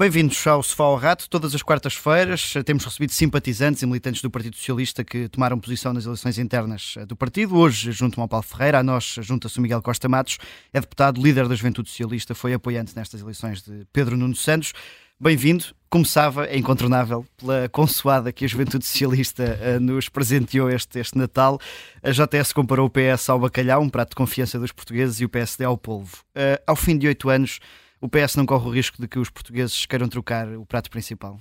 Bem-vindos 0.00 0.46
ao 0.46 0.62
Sofá 0.62 0.84
ao 0.84 0.96
Rato. 0.96 1.28
Todas 1.28 1.54
as 1.54 1.62
quartas-feiras 1.62 2.54
temos 2.64 2.86
recebido 2.86 3.12
simpatizantes 3.12 3.82
e 3.82 3.86
militantes 3.86 4.22
do 4.22 4.30
Partido 4.30 4.56
Socialista 4.56 5.04
que 5.04 5.28
tomaram 5.28 5.60
posição 5.60 5.92
nas 5.92 6.06
eleições 6.06 6.38
internas 6.38 6.94
do 7.06 7.14
partido. 7.14 7.54
Hoje, 7.54 7.92
junto 7.92 8.18
ao 8.18 8.26
Paulo 8.26 8.42
Ferreira, 8.42 8.78
a 8.78 8.82
nós 8.82 9.16
junta-se 9.20 9.58
o 9.58 9.60
Miguel 9.60 9.82
Costa 9.82 10.08
Matos, 10.08 10.38
é 10.72 10.80
deputado, 10.80 11.20
líder 11.20 11.46
da 11.46 11.54
Juventude 11.54 11.90
Socialista, 11.90 12.34
foi 12.34 12.54
apoiante 12.54 12.96
nestas 12.96 13.20
eleições 13.20 13.60
de 13.60 13.86
Pedro 13.92 14.16
Nuno 14.16 14.34
Santos. 14.34 14.72
Bem-vindo. 15.20 15.66
Começava, 15.90 16.46
é 16.46 16.56
incontornável, 16.56 17.26
pela 17.36 17.68
consoada 17.68 18.32
que 18.32 18.46
a 18.46 18.48
Juventude 18.48 18.86
Socialista 18.86 19.78
nos 19.80 20.08
presenteou 20.08 20.70
este, 20.70 20.98
este 20.98 21.18
Natal. 21.18 21.60
A 22.02 22.10
JS 22.10 22.54
comparou 22.54 22.86
o 22.86 22.90
PS 22.90 23.28
ao 23.28 23.38
bacalhau, 23.38 23.82
um 23.82 23.90
prato 23.90 24.10
de 24.10 24.14
confiança 24.14 24.58
dos 24.58 24.72
portugueses, 24.72 25.20
e 25.20 25.26
o 25.26 25.28
PSD 25.28 25.64
ao 25.64 25.76
polvo. 25.76 26.16
Uh, 26.30 26.56
ao 26.66 26.74
fim 26.74 26.96
de 26.96 27.06
oito 27.06 27.28
anos, 27.28 27.60
o 28.00 28.08
PS 28.08 28.36
não 28.36 28.46
corre 28.46 28.66
o 28.66 28.72
risco 28.72 29.00
de 29.00 29.06
que 29.06 29.18
os 29.18 29.28
portugueses 29.28 29.84
queiram 29.86 30.08
trocar 30.08 30.48
o 30.56 30.64
prato 30.64 30.90
principal? 30.90 31.38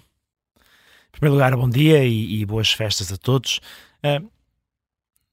Em 1.07 1.11
primeiro 1.11 1.35
lugar, 1.35 1.55
bom 1.55 1.69
dia 1.69 2.03
e, 2.03 2.41
e 2.41 2.45
boas 2.45 2.71
festas 2.71 3.11
a 3.11 3.17
todos. 3.17 3.59
Uh, 4.03 4.29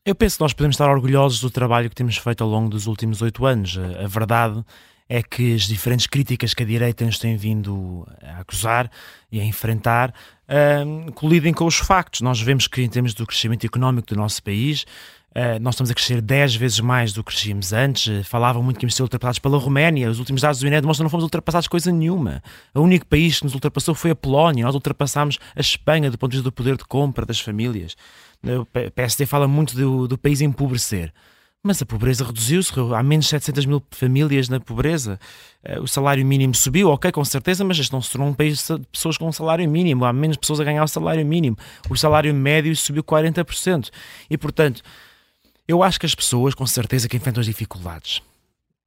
eu 0.05 0.15
penso 0.15 0.37
que 0.37 0.43
nós 0.43 0.53
podemos 0.53 0.75
estar 0.75 0.89
orgulhosos 0.89 1.41
do 1.41 1.51
trabalho 1.51 1.89
que 1.89 1.97
temos 1.97 2.17
feito 2.17 2.45
ao 2.45 2.49
longo 2.49 2.71
dos 2.71 2.87
últimos 2.87 3.21
oito 3.23 3.45
anos. 3.45 3.77
A, 3.77 4.05
a 4.05 4.07
verdade 4.07 4.65
é 5.09 5.23
que 5.23 5.55
as 5.55 5.63
diferentes 5.63 6.07
críticas 6.07 6.55
que 6.55 6.63
a 6.63 6.67
direita 6.67 7.05
nos 7.05 7.19
tem 7.19 7.37
vindo 7.37 8.07
a 8.23 8.41
acusar 8.41 8.91
e 9.31 9.41
a 9.41 9.45
enfrentar 9.45 10.15
uh, 10.49 11.13
colidem 11.13 11.53
com 11.53 11.65
os 11.65 11.77
factos. 11.77 12.21
Nós 12.21 12.41
vemos 12.41 12.67
que, 12.67 12.83
em 12.83 12.89
termos 12.89 13.15
do 13.15 13.27
crescimento 13.27 13.67
económico 13.67 14.09
do 14.09 14.17
nosso 14.17 14.43
país, 14.43 14.85
Uh, 15.37 15.61
nós 15.61 15.75
estamos 15.75 15.91
a 15.91 15.95
crescer 15.95 16.23
10 16.23 16.57
vezes 16.57 16.81
mais 16.81 17.13
do 17.13 17.23
que 17.23 17.31
crescíamos 17.31 17.71
antes. 17.75 18.07
Uh, 18.07 18.25
falavam 18.25 18.63
muito 18.63 18.79
que 18.79 18.87
íamos 18.87 18.95
ser 18.95 19.03
ultrapassados 19.03 19.39
pela 19.39 19.59
Roménia. 19.59 20.11
Os 20.11 20.19
últimos 20.19 20.41
dados 20.41 20.59
do 20.61 20.67
INE 20.67 20.81
demonstram 20.81 21.05
que 21.05 21.09
não 21.09 21.11
fomos 21.11 21.25
ultrapassados 21.25 21.69
coisa 21.69 21.93
nenhuma. 21.93 22.43
O 22.75 22.81
único 22.81 23.05
país 23.05 23.39
que 23.39 23.45
nos 23.45 23.53
ultrapassou 23.53 23.95
foi 23.95 24.13
a 24.13 24.17
Polónia. 24.17 24.65
Nós 24.65 24.75
ultrapassámos 24.75 25.39
a 25.55 25.61
Espanha 25.61 26.11
do 26.11 26.17
ponto 26.17 26.31
de 26.31 26.39
vista 26.39 26.49
do 26.49 26.53
poder 26.53 26.79
de 26.79 26.87
compra 26.87 27.27
das 27.27 27.39
famílias. 27.39 27.95
Uh, 28.43 28.63
o 28.63 28.91
PSD 28.93 29.27
fala 29.27 29.47
muito 29.47 29.77
do, 29.77 30.09
do 30.09 30.17
país 30.17 30.41
empobrecer. 30.41 31.13
Mas 31.63 31.83
a 31.83 31.85
pobreza 31.85 32.25
reduziu-se, 32.25 32.73
há 32.95 33.03
menos 33.03 33.27
de 33.27 33.31
700 33.33 33.67
mil 33.67 33.83
famílias 33.91 34.49
na 34.49 34.61
pobreza. 34.61 35.19
O 35.83 35.89
salário 35.89 36.25
mínimo 36.25 36.55
subiu, 36.55 36.91
ok, 36.91 37.11
com 37.11 37.25
certeza, 37.25 37.65
mas 37.65 37.77
este 37.77 37.93
não 37.93 38.01
se 38.01 38.13
tornou 38.13 38.29
um 38.29 38.33
país 38.33 38.65
de 38.69 38.87
pessoas 38.87 39.19
com 39.19 39.27
um 39.27 39.33
salário 39.33 39.69
mínimo. 39.69 40.05
Há 40.05 40.13
menos 40.13 40.37
pessoas 40.37 40.61
a 40.61 40.65
ganhar 40.65 40.85
o 40.85 40.87
salário 40.87 41.27
mínimo. 41.27 41.59
O 41.91 41.97
salário 41.97 42.33
médio 42.33 42.75
subiu 42.77 43.03
40%. 43.03 43.91
E, 44.31 44.39
portanto, 44.39 44.81
eu 45.69 45.83
acho 45.83 45.99
que 45.99 46.07
as 46.07 46.15
pessoas, 46.15 46.55
com 46.55 46.67
certeza, 46.67 47.09
que 47.09 47.17
enfrentam 47.17 47.41
as 47.41 47.47
dificuldades, 47.47 48.23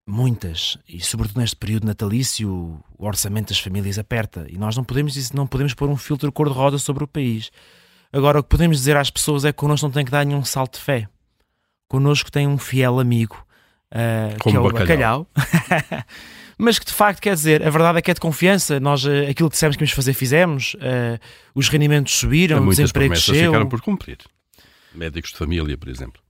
muitas, 0.07 0.77
e 0.87 0.99
sobretudo 0.99 1.39
neste 1.39 1.55
período 1.55 1.85
natalício, 1.85 2.49
o 2.97 3.05
orçamento 3.05 3.49
das 3.49 3.59
famílias 3.59 3.99
aperta 3.99 4.47
e 4.49 4.57
nós 4.57 4.75
não 4.75 4.83
podemos, 4.83 5.31
não 5.31 5.45
podemos 5.45 5.73
pôr 5.73 5.89
um 5.89 5.95
filtro 5.95 6.31
cor-de-rosa 6.31 6.77
sobre 6.77 7.03
o 7.03 7.07
país. 7.07 7.51
Agora, 8.11 8.39
o 8.39 8.43
que 8.43 8.49
podemos 8.49 8.77
dizer 8.77 8.97
às 8.97 9.11
pessoas 9.11 9.45
é 9.45 9.51
que 9.51 9.57
connosco 9.57 9.85
não 9.85 9.93
tem 9.93 10.03
que 10.03 10.11
dar 10.11 10.25
nenhum 10.25 10.43
salto 10.43 10.79
de 10.79 10.83
fé. 10.83 11.07
Connosco 11.87 12.31
tem 12.31 12.47
um 12.47 12.57
fiel 12.57 12.99
amigo, 12.99 13.45
uh, 13.91 14.37
que 14.41 14.55
é 14.55 14.59
o 14.59 14.63
bacalhau. 14.63 15.27
bacalhau. 15.35 16.05
mas 16.57 16.79
que 16.79 16.85
de 16.85 16.93
facto 16.93 17.21
quer 17.21 17.35
dizer, 17.35 17.65
a 17.65 17.69
verdade 17.69 17.99
é 17.99 18.01
que 18.01 18.09
é 18.09 18.13
de 18.13 18.19
confiança. 18.19 18.79
Nós, 18.79 19.05
uh, 19.05 19.29
aquilo 19.29 19.49
que 19.49 19.53
dissemos 19.53 19.75
que 19.75 19.83
íamos 19.83 19.93
fazer, 19.93 20.13
fizemos. 20.13 20.73
Uh, 20.75 21.19
os 21.53 21.69
rendimentos 21.69 22.13
subiram, 22.13 22.65
o 22.65 22.69
desemprego 22.69 23.13
desceu. 23.13 23.51
ficaram 23.51 23.69
por 23.69 23.81
cumprir. 23.81 24.17
Médicos 24.93 25.31
de 25.31 25.37
família, 25.37 25.77
por 25.77 25.87
exemplo. 25.87 26.21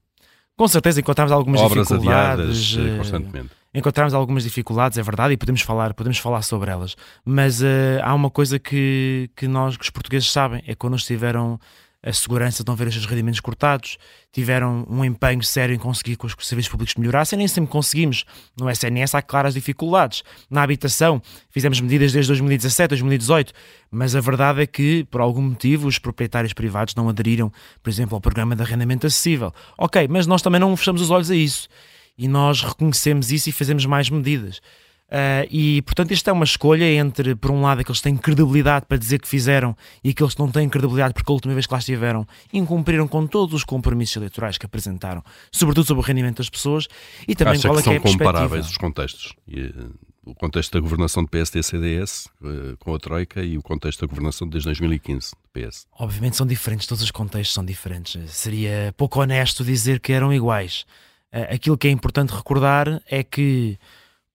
Com 0.60 0.68
certeza 0.68 1.00
encontramos 1.00 1.32
algumas 1.32 1.62
Obras 1.62 1.88
dificuldades. 1.88 2.74
Adiadas, 2.74 2.94
eh, 2.94 2.98
constantemente. 2.98 3.50
Encontramos 3.74 4.14
algumas 4.14 4.44
dificuldades, 4.44 4.98
é 4.98 5.02
verdade, 5.02 5.34
e 5.34 5.38
podemos 5.38 5.62
falar, 5.62 5.94
podemos 5.94 6.18
falar 6.18 6.42
sobre 6.42 6.70
elas. 6.70 6.98
Mas 7.24 7.62
uh, 7.62 8.04
há 8.04 8.14
uma 8.14 8.30
coisa 8.30 8.60
que, 8.60 9.30
que 9.38 9.48
nós, 9.48 9.78
que 9.78 9.86
os 9.86 9.90
portugueses 9.90 10.30
sabem, 10.30 10.62
é 10.68 10.72
que 10.72 10.76
quando 10.76 10.98
estiveram 10.98 11.58
a 12.02 12.14
segurança 12.14 12.64
de 12.64 12.70
não 12.70 12.76
ver 12.76 12.88
os 12.88 12.94
seus 12.94 13.06
rendimentos 13.06 13.40
cortados, 13.42 13.98
tiveram 14.32 14.86
um 14.90 15.04
empenho 15.04 15.44
sério 15.44 15.76
em 15.76 15.78
conseguir 15.78 16.16
que 16.16 16.26
os 16.26 16.36
serviços 16.42 16.72
públicos 16.72 16.96
melhorassem, 16.96 17.38
nem 17.38 17.48
sempre 17.48 17.70
conseguimos. 17.70 18.24
No 18.58 18.70
SNS 18.70 19.16
há 19.16 19.22
claras 19.22 19.54
dificuldades. 19.54 20.24
Na 20.50 20.64
habitação, 20.64 21.22
fizemos 21.50 21.82
medidas 21.82 22.14
desde 22.14 22.30
2017, 22.30 22.90
2018, 22.90 23.54
mas 23.92 24.16
a 24.16 24.22
verdade 24.22 24.62
é 24.62 24.68
que, 24.68 25.04
por 25.06 25.20
algum 25.20 25.42
motivo, 25.42 25.88
os 25.88 26.00
proprietários 26.00 26.54
privados 26.54 26.96
não 26.96 27.10
aderiram, 27.10 27.52
por 27.84 27.90
exemplo, 27.90 28.16
ao 28.16 28.22
programa 28.22 28.56
de 28.56 28.62
arrendamento 28.62 29.06
acessível. 29.06 29.54
Ok, 29.78 30.08
mas 30.10 30.26
nós 30.26 30.42
também 30.42 30.60
não 30.60 30.76
fechamos 30.78 31.02
os 31.02 31.10
olhos 31.10 31.30
a 31.30 31.36
isso. 31.36 31.68
E 32.18 32.28
nós 32.28 32.62
reconhecemos 32.62 33.32
isso 33.32 33.50
e 33.50 33.52
fazemos 33.52 33.86
mais 33.86 34.10
medidas. 34.10 34.62
Uh, 35.10 35.42
e, 35.50 35.82
portanto, 35.82 36.12
isto 36.12 36.30
é 36.30 36.34
uma 36.34 36.44
escolha 36.44 36.86
entre, 36.86 37.36
por 37.36 37.50
um 37.50 37.64
lado, 37.64 37.82
aqueles 37.82 37.98
que 37.98 38.04
têm 38.04 38.16
credibilidade 38.16 38.86
para 38.86 38.98
dizer 38.98 39.20
que 39.20 39.28
fizeram 39.28 39.76
e 40.04 40.12
aqueles 40.12 40.36
que 40.36 40.40
não 40.40 40.52
têm 40.52 40.70
credibilidade 40.70 41.16
porque 41.16 41.32
a 41.32 41.34
última 41.34 41.54
vez 41.56 41.66
que 41.66 41.74
lá 41.74 41.80
estiveram 41.80 42.28
incumpriram 42.54 43.08
com 43.08 43.26
todos 43.26 43.56
os 43.56 43.64
compromissos 43.64 44.16
eleitorais 44.16 44.60
que 44.60 44.68
apresentaram, 44.68 45.24
sobretudo 45.52 45.88
sobre 45.88 46.04
o 46.04 46.06
rendimento 46.06 46.38
das 46.38 46.50
pessoas 46.50 46.88
e 47.28 47.36
também 47.36 47.56
Acha 47.56 47.68
qual 47.68 47.82
que 47.82 47.90
é 47.90 48.00
que 48.00 48.08
são 48.08 48.12
é 48.12 48.18
comparáveis 48.18 48.70
os 48.70 48.78
contextos? 48.78 49.34
E, 49.48 49.62
uh, 49.62 49.92
o 50.26 50.36
contexto 50.36 50.74
da 50.74 50.80
governação 50.80 51.24
de 51.24 51.30
PSD-CDS 51.32 52.28
uh, 52.42 52.78
com 52.78 52.94
a 52.94 53.00
Troika 53.00 53.42
e 53.42 53.58
o 53.58 53.64
contexto 53.64 54.02
da 54.02 54.08
governação 54.08 54.48
desde 54.48 54.68
2015 54.68 55.32
de 55.32 55.68
PS. 55.68 55.88
Obviamente 55.98 56.38
são 56.38 56.46
diferentes, 56.46 56.86
todos 56.86 57.04
os 57.04 57.10
contextos 57.10 57.56
são 57.56 57.66
diferentes. 57.66 58.32
Seria 58.32 58.94
pouco 58.96 59.20
honesto 59.20 59.64
dizer 59.64 60.00
que 60.00 60.14
eram 60.14 60.32
iguais. 60.32 60.86
aquilo 61.52 61.80
que 61.80 61.88
é 61.88 61.92
importante 61.92 62.32
recordar 62.32 63.02
é 63.08 63.24
que 63.24 63.80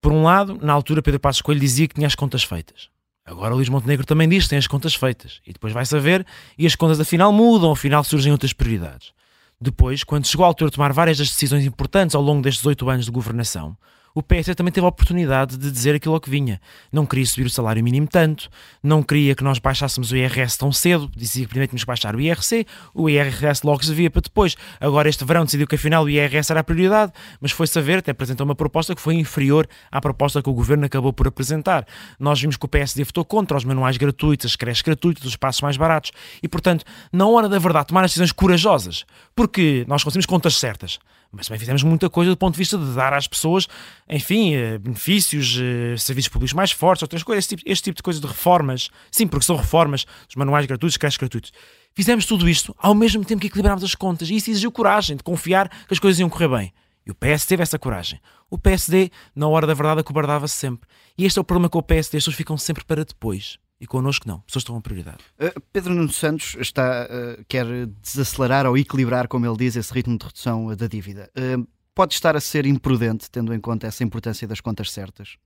por 0.04 0.12
um 0.12 0.22
lado, 0.22 0.58
na 0.60 0.74
altura, 0.74 1.00
Pedro 1.00 1.18
Passos 1.18 1.40
Coelho 1.40 1.58
dizia 1.58 1.88
que 1.88 1.94
tinha 1.94 2.06
as 2.06 2.14
contas 2.14 2.44
feitas. 2.44 2.90
Agora 3.24 3.54
Luís 3.54 3.70
Montenegro 3.70 4.04
também 4.04 4.28
diz 4.28 4.44
que 4.44 4.50
tem 4.50 4.58
as 4.58 4.66
contas 4.66 4.94
feitas. 4.94 5.40
E 5.46 5.52
depois 5.54 5.72
vai 5.72 5.86
saber 5.86 6.26
e 6.58 6.66
as 6.66 6.76
contas 6.76 7.00
afinal 7.00 7.32
mudam, 7.32 7.72
afinal 7.72 8.04
surgem 8.04 8.30
outras 8.30 8.52
prioridades. 8.52 9.14
Depois, 9.58 10.04
quando 10.04 10.26
chegou 10.26 10.44
a 10.44 10.48
altura 10.48 10.68
de 10.68 10.74
tomar 10.76 10.92
várias 10.92 11.16
das 11.16 11.30
decisões 11.30 11.64
importantes 11.64 12.14
ao 12.14 12.20
longo 12.20 12.42
destes 12.42 12.66
oito 12.66 12.86
anos 12.90 13.06
de 13.06 13.10
governação, 13.10 13.74
o 14.14 14.22
PS 14.22 14.54
também 14.56 14.72
teve 14.72 14.84
a 14.86 14.88
oportunidade 14.88 15.58
de 15.58 15.70
dizer 15.72 15.96
aquilo 15.96 16.18
que 16.20 16.30
vinha. 16.30 16.60
Não 16.92 17.04
queria 17.04 17.26
subir 17.26 17.46
o 17.46 17.50
salário 17.50 17.82
mínimo 17.82 18.06
tanto, 18.06 18.48
não 18.80 19.02
queria 19.02 19.34
que 19.34 19.42
nós 19.42 19.58
baixássemos 19.58 20.12
o 20.12 20.16
IRS 20.16 20.56
tão 20.56 20.70
cedo, 20.70 21.10
dizia 21.16 21.42
que 21.42 21.48
primeiro 21.48 21.70
tínhamos 21.70 21.82
que 21.82 21.86
baixar 21.88 22.14
o 22.14 22.20
IRC, 22.20 22.64
o 22.94 23.10
IRS 23.10 23.66
logo 23.66 23.84
se 23.84 23.92
via 23.92 24.08
para 24.08 24.22
depois. 24.22 24.54
Agora 24.80 25.08
este 25.08 25.24
verão 25.24 25.44
decidiu 25.44 25.66
que 25.66 25.74
afinal 25.74 26.04
o 26.04 26.08
IRS 26.08 26.52
era 26.52 26.60
a 26.60 26.64
prioridade, 26.64 27.12
mas 27.40 27.50
foi 27.50 27.66
saber, 27.66 27.98
até 27.98 28.12
apresentou 28.12 28.44
uma 28.44 28.54
proposta 28.54 28.94
que 28.94 29.00
foi 29.00 29.16
inferior 29.16 29.66
à 29.90 30.00
proposta 30.00 30.40
que 30.40 30.48
o 30.48 30.54
governo 30.54 30.86
acabou 30.86 31.12
por 31.12 31.26
apresentar. 31.26 31.84
Nós 32.16 32.40
vimos 32.40 32.56
que 32.56 32.64
o 32.64 32.68
PSD 32.68 33.02
votou 33.02 33.24
contra 33.24 33.56
os 33.56 33.64
manuais 33.64 33.96
gratuitos, 33.96 34.46
as 34.46 34.54
creches 34.54 34.82
gratuitas, 34.82 35.24
os 35.24 35.30
espaços 35.30 35.60
mais 35.60 35.76
baratos 35.76 36.12
e, 36.40 36.46
portanto, 36.46 36.84
na 37.12 37.26
hora 37.26 37.48
da 37.48 37.58
verdade, 37.58 37.88
tomar 37.88 38.02
decisões 38.02 38.30
corajosas, 38.30 39.04
porque 39.34 39.84
nós 39.88 40.04
conseguimos 40.04 40.26
contas 40.26 40.54
certas 40.56 41.00
mas 41.34 41.46
também 41.46 41.58
fizemos 41.58 41.82
muita 41.82 42.08
coisa 42.08 42.30
do 42.30 42.36
ponto 42.36 42.54
de 42.54 42.58
vista 42.58 42.78
de 42.78 42.94
dar 42.94 43.12
às 43.12 43.26
pessoas, 43.26 43.68
enfim, 44.08 44.54
eh, 44.54 44.78
benefícios, 44.78 45.58
eh, 45.60 45.96
serviços 45.96 46.28
públicos 46.28 46.54
mais 46.54 46.70
fortes, 46.70 47.02
outras 47.02 47.22
coisas, 47.22 47.44
este 47.44 47.56
tipo, 47.56 47.70
este 47.70 47.84
tipo 47.84 47.96
de 47.96 48.02
coisas 48.02 48.20
de 48.20 48.26
reformas. 48.26 48.90
Sim, 49.10 49.26
porque 49.26 49.44
são 49.44 49.56
reformas, 49.56 50.06
os 50.28 50.36
manuais 50.36 50.66
gratuitos, 50.66 50.96
creches 50.96 51.18
gratuitos. 51.18 51.52
Fizemos 51.94 52.26
tudo 52.26 52.48
isto 52.48 52.74
ao 52.78 52.94
mesmo 52.94 53.24
tempo 53.24 53.40
que 53.40 53.46
equilibrámos 53.46 53.84
as 53.84 53.94
contas 53.94 54.28
e 54.28 54.36
isso 54.36 54.50
exigiu 54.50 54.72
coragem 54.72 55.16
de 55.16 55.22
confiar 55.22 55.68
que 55.68 55.92
as 55.92 55.98
coisas 55.98 56.18
iam 56.18 56.28
correr 56.28 56.48
bem. 56.48 56.72
E 57.06 57.10
o 57.10 57.14
PS 57.14 57.46
teve 57.46 57.62
essa 57.62 57.78
coragem. 57.78 58.20
O 58.50 58.58
PSD, 58.58 59.10
na 59.34 59.46
hora 59.46 59.66
da 59.66 59.74
verdade, 59.74 60.00
acobardava-se 60.00 60.54
sempre. 60.54 60.88
E 61.18 61.24
este 61.24 61.38
é 61.38 61.42
o 61.42 61.44
problema 61.44 61.68
com 61.68 61.78
o 61.78 61.82
PSD, 61.82 62.16
as 62.16 62.22
pessoas 62.22 62.36
ficam 62.36 62.56
sempre 62.56 62.84
para 62.84 63.04
depois. 63.04 63.58
E 63.80 63.86
connosco 63.86 64.26
não, 64.26 64.40
pessoas 64.40 64.62
estão 64.62 64.76
a 64.76 64.80
prioridade. 64.80 65.18
Uh, 65.38 65.60
Pedro 65.72 65.94
Nuno 65.94 66.12
Santos 66.12 66.56
está, 66.60 67.06
uh, 67.06 67.44
quer 67.48 67.66
desacelerar 67.86 68.66
ou 68.66 68.78
equilibrar, 68.78 69.28
como 69.28 69.46
ele 69.46 69.56
diz, 69.56 69.76
esse 69.76 69.92
ritmo 69.92 70.16
de 70.16 70.24
redução 70.24 70.74
da 70.74 70.86
dívida. 70.86 71.30
Uh, 71.36 71.66
pode 71.94 72.14
estar 72.14 72.36
a 72.36 72.40
ser 72.40 72.66
imprudente, 72.66 73.30
tendo 73.30 73.52
em 73.52 73.60
conta 73.60 73.86
essa 73.86 74.04
importância 74.04 74.46
das 74.46 74.60
contas 74.60 74.90
certas? 74.90 75.36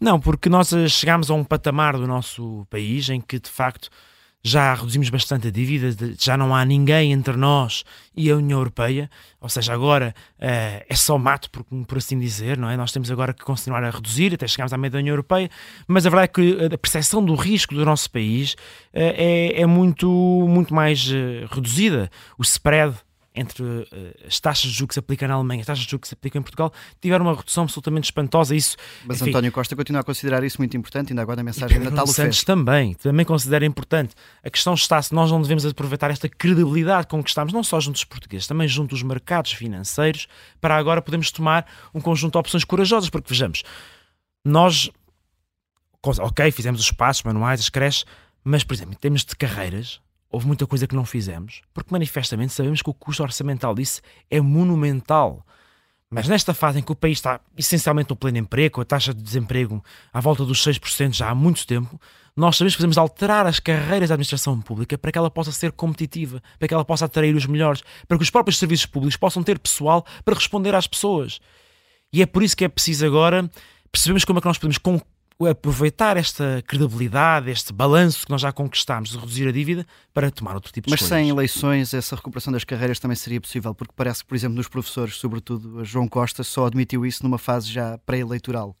Não, 0.00 0.18
porque 0.18 0.48
nós 0.48 0.70
chegámos 0.88 1.30
a 1.30 1.34
um 1.34 1.44
patamar 1.44 1.96
do 1.96 2.06
nosso 2.06 2.66
país 2.68 3.08
em 3.08 3.20
que, 3.20 3.38
de 3.38 3.50
facto, 3.50 3.90
já 4.42 4.74
reduzimos 4.74 5.08
bastante 5.08 5.48
a 5.48 5.50
dívida, 5.50 6.14
já 6.18 6.36
não 6.36 6.54
há 6.54 6.64
ninguém 6.64 7.12
entre 7.12 7.36
nós 7.36 7.84
e 8.16 8.30
a 8.30 8.36
União 8.36 8.58
Europeia, 8.58 9.08
ou 9.40 9.48
seja, 9.48 9.72
agora 9.72 10.14
uh, 10.38 10.84
é 10.88 10.94
só 10.94 11.16
mato, 11.16 11.48
por, 11.48 11.64
por, 11.64 11.98
assim 11.98 12.18
dizer, 12.18 12.58
não 12.58 12.68
é? 12.68 12.76
Nós 12.76 12.90
temos 12.90 13.10
agora 13.10 13.32
que 13.32 13.44
continuar 13.44 13.84
a 13.84 13.90
reduzir 13.90 14.34
até 14.34 14.46
chegarmos 14.48 14.72
à 14.72 14.78
meia 14.78 14.90
da 14.90 14.98
União 14.98 15.12
Europeia, 15.12 15.48
mas 15.86 16.04
a 16.06 16.10
verdade 16.10 16.24
é 16.24 16.28
que 16.28 16.74
a 16.74 16.78
percepção 16.78 17.24
do 17.24 17.34
risco 17.36 17.74
do 17.74 17.84
nosso 17.84 18.10
país 18.10 18.54
uh, 18.54 18.56
é, 18.94 19.60
é, 19.60 19.66
muito, 19.66 20.08
muito 20.48 20.74
mais 20.74 21.06
uh, 21.08 21.46
reduzida. 21.50 22.10
O 22.36 22.42
spread 22.42 22.96
entre 23.34 23.62
uh, 23.62 23.86
as 24.26 24.38
taxas 24.38 24.70
de 24.70 24.76
juros 24.76 24.88
que 24.88 24.94
se 24.94 25.00
aplicam 25.00 25.28
na 25.28 25.34
Alemanha 25.34 25.60
e 25.60 25.62
as 25.62 25.66
taxas 25.66 25.84
de 25.84 25.90
juros 25.90 26.02
que 26.02 26.08
se 26.08 26.14
aplicam 26.14 26.40
em 26.40 26.42
Portugal 26.42 26.72
tiveram 27.00 27.24
uma 27.24 27.34
redução 27.34 27.64
absolutamente 27.64 28.04
espantosa. 28.04 28.54
Isso, 28.54 28.76
Mas 29.04 29.20
enfim, 29.20 29.30
António 29.30 29.52
Costa 29.52 29.74
continua 29.74 30.02
a 30.02 30.04
considerar 30.04 30.44
isso 30.44 30.58
muito 30.58 30.76
importante, 30.76 31.12
ainda 31.12 31.22
agora 31.22 31.36
na 31.36 31.44
mensagem 31.44 31.78
de 31.78 31.84
Natal 31.84 32.06
Santos 32.06 32.44
também, 32.44 32.94
também 32.94 33.24
considera 33.24 33.64
importante. 33.64 34.14
A 34.42 34.50
questão 34.50 34.74
está 34.74 35.00
se 35.00 35.14
nós 35.14 35.30
não 35.30 35.40
devemos 35.40 35.64
aproveitar 35.64 36.10
esta 36.10 36.28
credibilidade 36.28 37.06
com 37.06 37.22
que 37.22 37.30
estamos, 37.30 37.52
não 37.52 37.62
só 37.62 37.80
junto 37.80 37.94
dos 37.94 38.04
portugueses, 38.04 38.46
também 38.46 38.68
junto 38.68 38.90
dos 38.90 39.02
mercados 39.02 39.52
financeiros, 39.52 40.26
para 40.60 40.76
agora 40.76 41.00
podermos 41.00 41.30
tomar 41.30 41.66
um 41.94 42.00
conjunto 42.00 42.32
de 42.32 42.38
opções 42.38 42.64
corajosas, 42.64 43.08
porque 43.08 43.28
vejamos, 43.28 43.62
nós 44.44 44.90
ok, 46.04 46.50
fizemos 46.50 46.80
os 46.80 46.90
passos 46.90 47.22
manuais, 47.22 47.60
as 47.60 47.68
creches, 47.68 48.04
mas, 48.44 48.64
por 48.64 48.74
exemplo, 48.74 48.94
em 48.94 48.96
termos 48.96 49.24
de 49.24 49.36
carreiras, 49.36 50.00
houve 50.32 50.46
muita 50.46 50.66
coisa 50.66 50.86
que 50.86 50.96
não 50.96 51.04
fizemos, 51.04 51.60
porque 51.74 51.92
manifestamente 51.92 52.54
sabemos 52.54 52.80
que 52.80 52.88
o 52.88 52.94
custo 52.94 53.22
orçamental 53.22 53.74
disso 53.74 54.00
é 54.30 54.40
monumental. 54.40 55.46
Mas 56.10 56.26
nesta 56.26 56.52
fase 56.52 56.78
em 56.78 56.82
que 56.82 56.92
o 56.92 56.96
país 56.96 57.18
está 57.18 57.40
essencialmente 57.56 58.10
no 58.10 58.16
pleno 58.16 58.38
emprego, 58.38 58.80
a 58.80 58.84
taxa 58.84 59.14
de 59.14 59.22
desemprego 59.22 59.82
à 60.12 60.20
volta 60.20 60.44
dos 60.44 60.62
6% 60.64 61.14
já 61.14 61.30
há 61.30 61.34
muito 61.34 61.66
tempo, 61.66 62.00
nós 62.34 62.56
sabemos 62.56 62.74
que 62.74 62.78
podemos 62.78 62.98
alterar 62.98 63.46
as 63.46 63.60
carreiras 63.60 64.08
da 64.08 64.14
administração 64.14 64.60
pública 64.60 64.96
para 64.96 65.12
que 65.12 65.18
ela 65.18 65.30
possa 65.30 65.52
ser 65.52 65.72
competitiva, 65.72 66.42
para 66.58 66.66
que 66.66 66.74
ela 66.74 66.84
possa 66.84 67.04
atrair 67.04 67.34
os 67.34 67.46
melhores, 67.46 67.82
para 68.08 68.16
que 68.16 68.24
os 68.24 68.30
próprios 68.30 68.58
serviços 68.58 68.86
públicos 68.86 69.16
possam 69.16 69.42
ter 69.42 69.58
pessoal 69.58 70.04
para 70.24 70.34
responder 70.34 70.74
às 70.74 70.86
pessoas. 70.86 71.40
E 72.12 72.22
é 72.22 72.26
por 72.26 72.42
isso 72.42 72.56
que 72.56 72.64
é 72.64 72.68
preciso 72.68 73.06
agora 73.06 73.50
percebermos 73.90 74.24
como 74.24 74.38
é 74.38 74.42
que 74.42 74.48
nós 74.48 74.58
podemos 74.58 74.78
aproveitar 75.40 76.16
esta 76.16 76.62
credibilidade, 76.66 77.50
este 77.50 77.72
balanço 77.72 78.24
que 78.24 78.30
nós 78.30 78.40
já 78.40 78.52
conquistámos 78.52 79.10
de 79.10 79.18
reduzir 79.18 79.48
a 79.48 79.52
dívida 79.52 79.86
para 80.12 80.30
tomar 80.30 80.54
outro 80.54 80.72
tipo 80.72 80.86
de 80.86 80.90
Mas 80.90 81.02
escolhas. 81.02 81.22
sem 81.24 81.30
eleições, 81.30 81.94
essa 81.94 82.16
recuperação 82.16 82.52
das 82.52 82.64
carreiras 82.64 82.98
também 82.98 83.16
seria 83.16 83.40
possível, 83.40 83.74
porque 83.74 83.92
parece 83.96 84.20
que, 84.22 84.28
por 84.28 84.34
exemplo, 84.34 84.56
nos 84.56 84.68
professores, 84.68 85.16
sobretudo 85.16 85.84
João 85.84 86.06
Costa, 86.08 86.42
só 86.44 86.66
admitiu 86.66 87.04
isso 87.04 87.22
numa 87.22 87.38
fase 87.38 87.70
já 87.70 87.98
pré-eleitoral. 87.98 88.76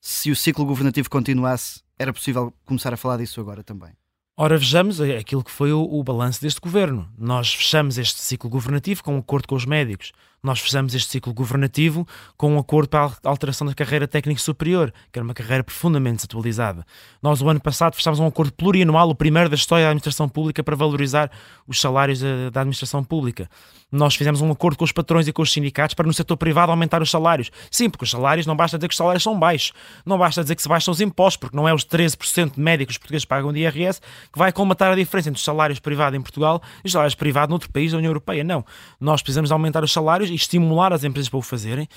Se 0.00 0.30
o 0.30 0.36
ciclo 0.36 0.64
governativo 0.66 1.08
continuasse, 1.08 1.82
era 1.98 2.12
possível 2.12 2.52
começar 2.64 2.92
a 2.92 2.96
falar 2.96 3.18
disso 3.18 3.40
agora 3.40 3.62
também. 3.62 3.92
Ora, 4.36 4.58
vejamos 4.58 5.00
aquilo 5.00 5.44
que 5.44 5.50
foi 5.50 5.72
o, 5.72 5.80
o 5.80 6.02
balanço 6.02 6.42
deste 6.42 6.60
governo. 6.60 7.08
Nós 7.16 7.54
fechamos 7.54 7.98
este 7.98 8.20
ciclo 8.20 8.50
governativo 8.50 9.00
com 9.00 9.14
um 9.14 9.18
acordo 9.18 9.46
com 9.46 9.54
os 9.54 9.64
médicos 9.64 10.10
nós 10.44 10.60
fizemos 10.60 10.94
este 10.94 11.10
ciclo 11.10 11.32
governativo 11.32 12.06
com 12.36 12.54
um 12.54 12.58
acordo 12.58 12.90
para 12.90 13.06
a 13.06 13.28
alteração 13.30 13.66
da 13.66 13.72
carreira 13.72 14.06
técnica 14.06 14.38
superior, 14.38 14.92
que 15.10 15.18
era 15.18 15.24
uma 15.24 15.32
carreira 15.32 15.64
profundamente 15.64 16.16
desatualizada. 16.16 16.84
Nós, 17.22 17.40
o 17.40 17.48
ano 17.48 17.58
passado, 17.58 17.94
fechámos 17.94 18.20
um 18.20 18.26
acordo 18.26 18.52
plurianual, 18.52 19.08
o 19.08 19.14
primeiro 19.14 19.48
da 19.48 19.54
história 19.54 19.86
da 19.86 19.90
administração 19.90 20.28
pública, 20.28 20.62
para 20.62 20.76
valorizar 20.76 21.30
os 21.66 21.80
salários 21.80 22.20
da, 22.20 22.50
da 22.50 22.60
administração 22.60 23.02
pública. 23.02 23.48
Nós 23.90 24.14
fizemos 24.14 24.42
um 24.42 24.50
acordo 24.50 24.76
com 24.76 24.84
os 24.84 24.92
patrões 24.92 25.26
e 25.26 25.32
com 25.32 25.40
os 25.40 25.50
sindicatos 25.50 25.94
para, 25.94 26.06
no 26.06 26.12
setor 26.12 26.36
privado, 26.36 26.70
aumentar 26.70 27.00
os 27.00 27.10
salários. 27.10 27.50
Sim, 27.70 27.88
porque 27.88 28.04
os 28.04 28.10
salários, 28.10 28.46
não 28.46 28.54
basta 28.54 28.76
dizer 28.76 28.88
que 28.88 28.92
os 28.92 28.98
salários 28.98 29.22
são 29.22 29.38
baixos, 29.38 29.72
não 30.04 30.18
basta 30.18 30.42
dizer 30.42 30.56
que 30.56 30.62
se 30.62 30.68
baixam 30.68 30.92
os 30.92 31.00
impostos, 31.00 31.38
porque 31.38 31.56
não 31.56 31.66
é 31.66 31.72
os 31.72 31.86
13% 31.86 32.56
de 32.56 32.60
médicos 32.60 32.98
portugueses 32.98 33.24
pagam 33.24 33.50
de 33.50 33.60
IRS 33.60 33.98
que 34.32 34.38
vai 34.38 34.52
colmatar 34.52 34.92
a 34.92 34.94
diferença 34.94 35.28
entre 35.28 35.38
os 35.38 35.44
salários 35.44 35.78
privados 35.78 36.18
em 36.18 36.22
Portugal 36.22 36.62
e 36.82 36.86
os 36.86 36.92
salários 36.92 37.14
privados 37.14 37.50
noutro 37.50 37.70
país 37.70 37.92
da 37.92 37.98
União 37.98 38.10
Europeia. 38.10 38.44
Não. 38.44 38.64
Nós 39.00 39.22
precisamos 39.22 39.50
aumentar 39.52 39.82
os 39.84 39.92
salários 39.92 40.30
e 40.30 40.34
estimular 40.34 40.92
as 40.92 41.04
empresas 41.04 41.28
para 41.28 41.38
o 41.38 41.42
fazerem. 41.42 41.88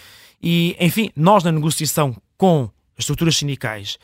E, 0.42 0.76
enfim, 0.80 1.10
nós 1.16 1.44
na 1.44 1.52
negociação 1.52 2.16
com 2.38 2.70
as 2.98 3.04
estruturas 3.04 3.36
sindicais 3.36 3.98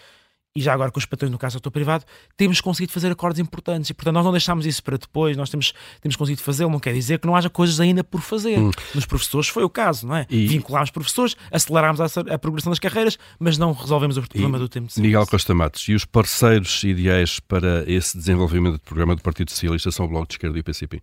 e 0.55 0.61
já 0.61 0.73
agora 0.73 0.91
com 0.91 0.99
os 0.99 1.05
patrões 1.05 1.31
no 1.31 1.37
caso 1.37 1.55
do 1.55 1.59
setor 1.59 1.71
privado, 1.71 2.05
temos 2.37 2.61
conseguido 2.61 2.93
fazer 2.93 3.11
acordos 3.11 3.39
importantes 3.39 3.89
e, 3.89 3.93
portanto, 3.93 4.13
nós 4.13 4.25
não 4.25 4.31
deixámos 4.31 4.65
isso 4.65 4.83
para 4.83 4.97
depois, 4.97 5.35
nós 5.35 5.49
temos, 5.49 5.73
temos 5.99 6.15
conseguido 6.15 6.43
fazer, 6.43 6.67
não 6.67 6.79
quer 6.79 6.93
dizer 6.93 7.19
que 7.19 7.25
não 7.25 7.35
haja 7.35 7.49
coisas 7.49 7.79
ainda 7.79 8.03
por 8.03 8.21
fazer. 8.21 8.59
Hum. 8.59 8.69
Nos 8.93 9.05
professores 9.05 9.47
foi 9.47 9.63
o 9.63 9.69
caso, 9.69 10.07
não 10.07 10.15
é? 10.15 10.27
E... 10.29 10.45
Vinculámos 10.45 10.91
professores, 10.91 11.35
acelerámos 11.51 11.99
a, 11.99 12.05
a, 12.05 12.37
progressão 12.37 12.71
das 12.71 12.79
carreiras, 12.79 13.17
mas 13.39 13.57
não 13.57 13.71
resolvemos 13.73 14.15
o 14.17 14.21
problema 14.21 14.57
e 14.57 14.59
do 14.61 14.69
tempo 14.69 14.93
de 14.93 15.01
Miguel 15.01 15.25
Costa 15.25 15.55
Matos, 15.55 15.87
e 15.89 15.95
os 15.95 16.05
parceiros 16.05 16.83
ideais 16.83 17.39
para 17.39 17.89
esse 17.91 18.15
desenvolvimento 18.15 18.73
do 18.73 18.81
programa 18.81 19.15
do 19.15 19.21
Partido 19.23 19.49
Socialista 19.49 19.91
são 19.91 20.05
o 20.05 20.09
Bloco 20.09 20.27
de 20.27 20.35
Esquerda 20.35 20.57
e 20.57 20.61
o 20.61 20.63
PCP? 20.63 21.01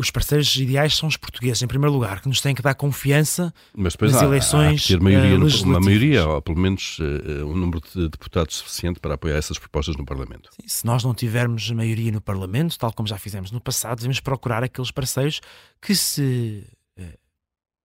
Os 0.00 0.10
parceiros 0.10 0.56
ideais 0.56 0.96
são 0.96 1.06
os 1.06 1.16
portugueses, 1.18 1.62
em 1.62 1.66
primeiro 1.66 1.92
lugar, 1.92 2.22
que 2.22 2.28
nos 2.28 2.40
têm 2.40 2.54
que 2.54 2.62
dar 2.62 2.74
confiança 2.74 3.52
Mas 3.76 3.92
depois 3.92 4.12
nas 4.12 4.22
há, 4.22 4.24
eleições. 4.24 4.84
Há 4.86 4.88
ter 4.88 5.00
maioria, 5.00 5.38
uh, 5.38 5.64
uma 5.64 5.78
maioria, 5.80 6.26
ou 6.26 6.40
pelo 6.40 6.58
menos 6.58 6.98
uh, 6.98 7.44
um 7.44 7.54
número 7.54 7.82
de 7.94 8.08
deputados 8.08 8.56
suficiente 8.56 8.98
para 8.98 9.14
apoiar 9.14 9.36
essas 9.36 9.58
propostas 9.58 9.96
no 9.96 10.04
Parlamento. 10.06 10.48
Sim, 10.58 10.66
se 10.66 10.86
nós 10.86 11.04
não 11.04 11.12
tivermos 11.12 11.70
maioria 11.70 12.10
no 12.10 12.20
Parlamento, 12.20 12.78
tal 12.78 12.94
como 12.94 13.06
já 13.06 13.18
fizemos 13.18 13.50
no 13.50 13.60
passado, 13.60 13.98
devemos 13.98 14.20
procurar 14.20 14.64
aqueles 14.64 14.90
parceiros 14.90 15.42
que 15.82 15.94
se 15.94 16.64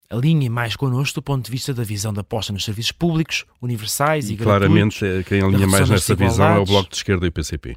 alinhem 0.10 0.50
mais 0.50 0.76
connosco 0.76 1.16
do 1.16 1.22
ponto 1.22 1.44
de 1.44 1.52
vista 1.52 1.74
da 1.74 1.84
visão 1.84 2.14
da 2.14 2.22
aposta 2.22 2.54
nos 2.54 2.64
serviços 2.64 2.94
públicos, 2.94 3.44
universais 3.62 4.30
e, 4.30 4.34
e 4.34 4.38
Claramente, 4.38 5.00
quem 5.28 5.42
alinha 5.42 5.68
mais 5.68 5.90
nessa 5.90 6.16
visão 6.16 6.56
é 6.56 6.60
o 6.60 6.66
Bloco 6.66 6.90
de 6.90 6.96
Esquerda 6.96 7.26
e 7.26 7.30
o 7.30 7.32
PCP 7.32 7.76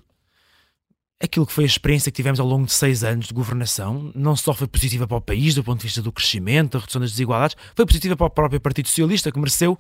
aquilo 1.21 1.47
que 1.47 1.53
foi 1.53 1.65
a 1.65 1.67
experiência 1.67 2.13
que 2.13 2.17
tivemos 2.17 2.39
ao 2.39 2.47
longo 2.47 2.67
de 2.67 2.73
seis 2.73 3.03
anos 3.03 3.27
de 3.27 3.35
governação 3.35 4.13
não 4.15 4.37
só 4.37 4.55
foi 4.55 4.69
positiva 4.69 5.07
para 5.07 5.17
o 5.17 5.21
país 5.21 5.55
do 5.55 5.65
ponto 5.65 5.81
de 5.81 5.87
vista 5.87 6.01
do 6.01 6.13
crescimento, 6.13 6.73
da 6.73 6.79
redução 6.81 7.01
das 7.01 7.11
desigualdades, 7.11 7.57
foi 7.75 7.85
positiva 7.85 8.17
para 8.17 8.27
o 8.27 8.31
próprio 8.31 8.61
Partido 8.61 8.89
Socialista, 8.89 9.33
que 9.33 9.39
mereceu 9.39 9.79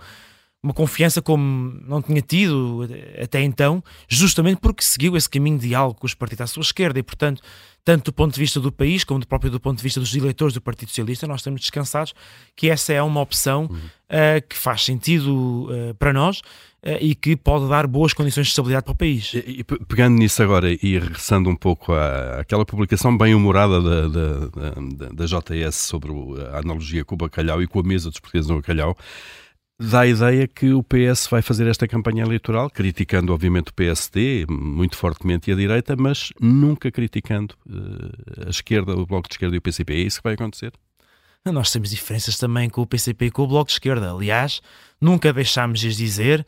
uma 0.62 0.72
confiança 0.72 1.22
como 1.22 1.80
não 1.86 2.02
tinha 2.02 2.20
tido 2.20 2.88
até 3.22 3.42
então, 3.42 3.82
justamente 4.08 4.58
porque 4.60 4.82
seguiu 4.82 5.16
esse 5.16 5.28
caminho 5.28 5.58
de 5.58 5.68
diálogo 5.68 6.00
com 6.00 6.06
os 6.06 6.14
partidos 6.14 6.42
à 6.42 6.46
sua 6.46 6.62
esquerda 6.62 6.98
e, 6.98 7.02
portanto, 7.02 7.42
tanto 7.88 8.06
do 8.06 8.12
ponto 8.12 8.34
de 8.34 8.40
vista 8.40 8.60
do 8.60 8.70
país 8.70 9.02
como 9.02 9.20
do 9.20 9.26
próprio 9.26 9.50
do 9.50 9.58
ponto 9.58 9.78
de 9.78 9.82
vista 9.82 9.98
dos 9.98 10.14
eleitores 10.14 10.52
do 10.52 10.60
Partido 10.60 10.90
Socialista, 10.90 11.26
nós 11.26 11.40
estamos 11.40 11.62
descansados 11.62 12.12
que 12.54 12.68
essa 12.68 12.92
é 12.92 13.02
uma 13.02 13.20
opção 13.20 13.64
uh, 13.64 14.46
que 14.46 14.54
faz 14.56 14.84
sentido 14.84 15.70
uh, 15.70 15.94
para 15.94 16.12
nós 16.12 16.40
uh, 16.40 16.98
e 17.00 17.14
que 17.14 17.34
pode 17.34 17.66
dar 17.66 17.86
boas 17.86 18.12
condições 18.12 18.48
de 18.48 18.50
estabilidade 18.50 18.84
para 18.84 18.92
o 18.92 18.96
país. 18.96 19.32
E, 19.32 19.60
e 19.60 19.64
pegando 19.64 20.18
nisso 20.18 20.42
agora 20.42 20.70
e 20.70 20.98
regressando 20.98 21.48
um 21.48 21.56
pouco 21.56 21.94
à, 21.94 22.40
àquela 22.40 22.66
publicação 22.66 23.16
bem 23.16 23.34
humorada 23.34 23.80
da, 23.80 24.08
da, 24.08 24.38
da, 24.50 25.08
da 25.14 25.24
JS 25.24 25.76
sobre 25.76 26.12
a 26.52 26.58
analogia 26.58 27.06
com 27.06 27.14
o 27.14 27.18
bacalhau 27.18 27.62
e 27.62 27.66
com 27.66 27.80
a 27.80 27.82
mesa 27.82 28.10
dos 28.10 28.20
portugueses 28.20 28.50
no 28.50 28.56
bacalhau, 28.56 28.98
dá 29.80 30.00
a 30.00 30.06
ideia 30.06 30.48
que 30.48 30.72
o 30.72 30.82
PS 30.82 31.28
vai 31.28 31.40
fazer 31.40 31.66
esta 31.68 31.86
campanha 31.86 32.24
eleitoral, 32.24 32.68
criticando 32.68 33.32
obviamente 33.32 33.70
o 33.70 33.74
PSD 33.74 34.44
muito 34.48 34.96
fortemente 34.96 35.50
e 35.50 35.52
a 35.52 35.56
direita, 35.56 35.94
mas 35.96 36.32
nunca 36.40 36.90
criticando 36.90 37.54
uh, 37.68 38.46
a 38.46 38.50
esquerda, 38.50 38.92
o 38.92 39.06
Bloco 39.06 39.28
de 39.28 39.34
Esquerda 39.34 39.54
e 39.54 39.58
o 39.58 39.62
PCP. 39.62 39.94
É 39.94 39.98
isso 39.98 40.18
que 40.18 40.24
vai 40.24 40.34
acontecer? 40.34 40.72
Nós 41.44 41.70
temos 41.70 41.90
diferenças 41.90 42.36
também 42.36 42.68
com 42.68 42.82
o 42.82 42.86
PCP 42.86 43.26
e 43.26 43.30
com 43.30 43.42
o 43.42 43.46
Bloco 43.46 43.68
de 43.68 43.74
Esquerda. 43.74 44.12
Aliás, 44.12 44.60
nunca 45.00 45.32
deixámos 45.32 45.80
de 45.80 45.94
dizer 45.94 46.44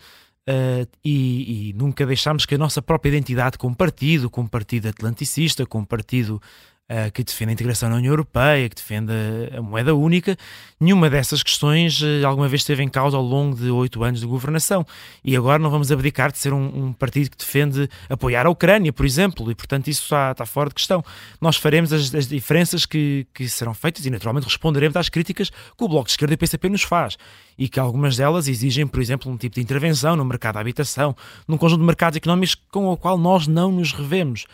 uh, 0.49 0.87
e, 1.05 1.71
e, 1.71 1.73
nunca 1.75 2.05
deixámos 2.05 2.45
que 2.45 2.57
a 2.57 2.59
nossa 2.59 2.83
própria 2.83 3.11
identidade 3.11 3.57
como 3.57 3.75
partido, 3.75 4.29
como 4.29 4.49
partido 4.49 4.89
atlanticista, 4.89 5.65
como 5.65 5.87
partido 5.87 6.43
uh, 6.91 7.11
que 7.13 7.23
defende 7.23 7.51
a 7.51 7.53
integração 7.53 7.89
na 7.89 7.97
União 7.97 8.13
Europeia, 8.13 8.69
que 8.69 8.75
defende 8.75 9.13
a 9.57 9.63
moeda 9.63 9.95
única, 9.95 10.37
nenhuma 10.81 11.09
dessas 11.09 11.43
questões 11.43 12.03
uh, 12.03 12.27
alguma 12.27 12.49
vez 12.49 12.63
esteve 12.63 12.83
em 12.83 12.89
causa 12.89 13.17
ao 13.17 13.23
longo 13.23 13.57
de 13.57 13.71
oito 13.71 14.03
anos 14.03 14.21
de 14.21 14.27
governação. 14.27 14.85
E 15.25 15.37
agora 15.37 15.59
não 15.59 15.71
vamos 15.71 15.93
abdicar 15.93 16.33
de 16.33 16.39
ser 16.39 16.53
um, 16.53 16.87
um, 16.87 16.93
partido 16.93 17.31
que 17.31 17.37
defende 17.39 17.89
apoiar 18.09 18.47
a 18.47 18.51
Ucrânia, 18.51 18.93
por 18.93 19.07
exemplo, 19.07 19.51
e 19.51 19.55
portanto 19.55 19.89
isso 19.89 20.03
está, 20.03 20.33
está 20.33 20.45
fora 20.45 20.69
de 20.69 20.75
questão. 20.75 21.05
Nós 21.41 21.57
faremos 21.57 21.93
as, 21.93 22.13
as 22.15 22.27
diferenças 22.27 22.85
que, 22.85 23.27
que 23.33 23.49
serão 23.49 23.73
feitas 23.73 24.05
e 24.05 24.11
naturalmente 24.11 24.45
responderemos 24.45 24.97
às 24.97 25.09
críticas 25.09 25.51
que 25.51 25.85
o 25.85 25.89
Bloco 25.89 26.07
de 26.07 26.13
Esquerda 26.13 26.35
e 26.35 26.37
o 26.37 26.39
PCP 26.39 26.69
nos 26.69 26.83
faz 26.83 27.17
e 27.57 27.69
que 27.69 27.79
algumas 27.79 28.17
delas 28.17 28.49
exigem, 28.49 28.87
por 28.87 29.01
exemplo, 29.01 29.31
um 29.31 29.37
tipo 29.37 29.57
de 29.57 29.61
intervenção 29.61 30.17
no 30.17 30.25
mercado 30.25 30.55
da 30.55 30.61
habitação, 30.61 31.15
num 31.47 31.59
conjunto 31.59 31.81
de 31.81 31.87
mercados 31.87 32.17
económicos 32.17 32.55
com 32.55 32.87
o 32.87 32.97
qual 32.97 33.19
nós 33.19 33.47
não 33.47 33.71
nos 33.71 33.93
revemos. 33.93 34.47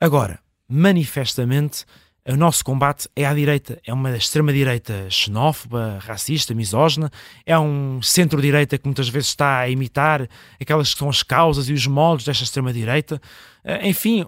Agora, 0.00 0.38
manifestamente 0.68 1.84
o 2.26 2.36
nosso 2.36 2.62
combate 2.62 3.08
é 3.16 3.24
à 3.24 3.32
direita, 3.32 3.80
é 3.86 3.92
uma 3.92 4.14
extrema-direita 4.14 5.08
xenófoba, 5.08 5.98
racista, 6.02 6.54
misógina, 6.54 7.10
é 7.46 7.58
um 7.58 8.02
centro-direita 8.02 8.76
que 8.76 8.84
muitas 8.84 9.08
vezes 9.08 9.28
está 9.28 9.60
a 9.60 9.68
imitar 9.70 10.28
aquelas 10.60 10.92
que 10.92 10.98
são 10.98 11.08
as 11.08 11.22
causas 11.22 11.70
e 11.70 11.72
os 11.72 11.86
moldes 11.86 12.26
desta 12.26 12.44
extrema-direita, 12.44 13.20
eh, 13.64 13.88
enfim, 13.88 14.26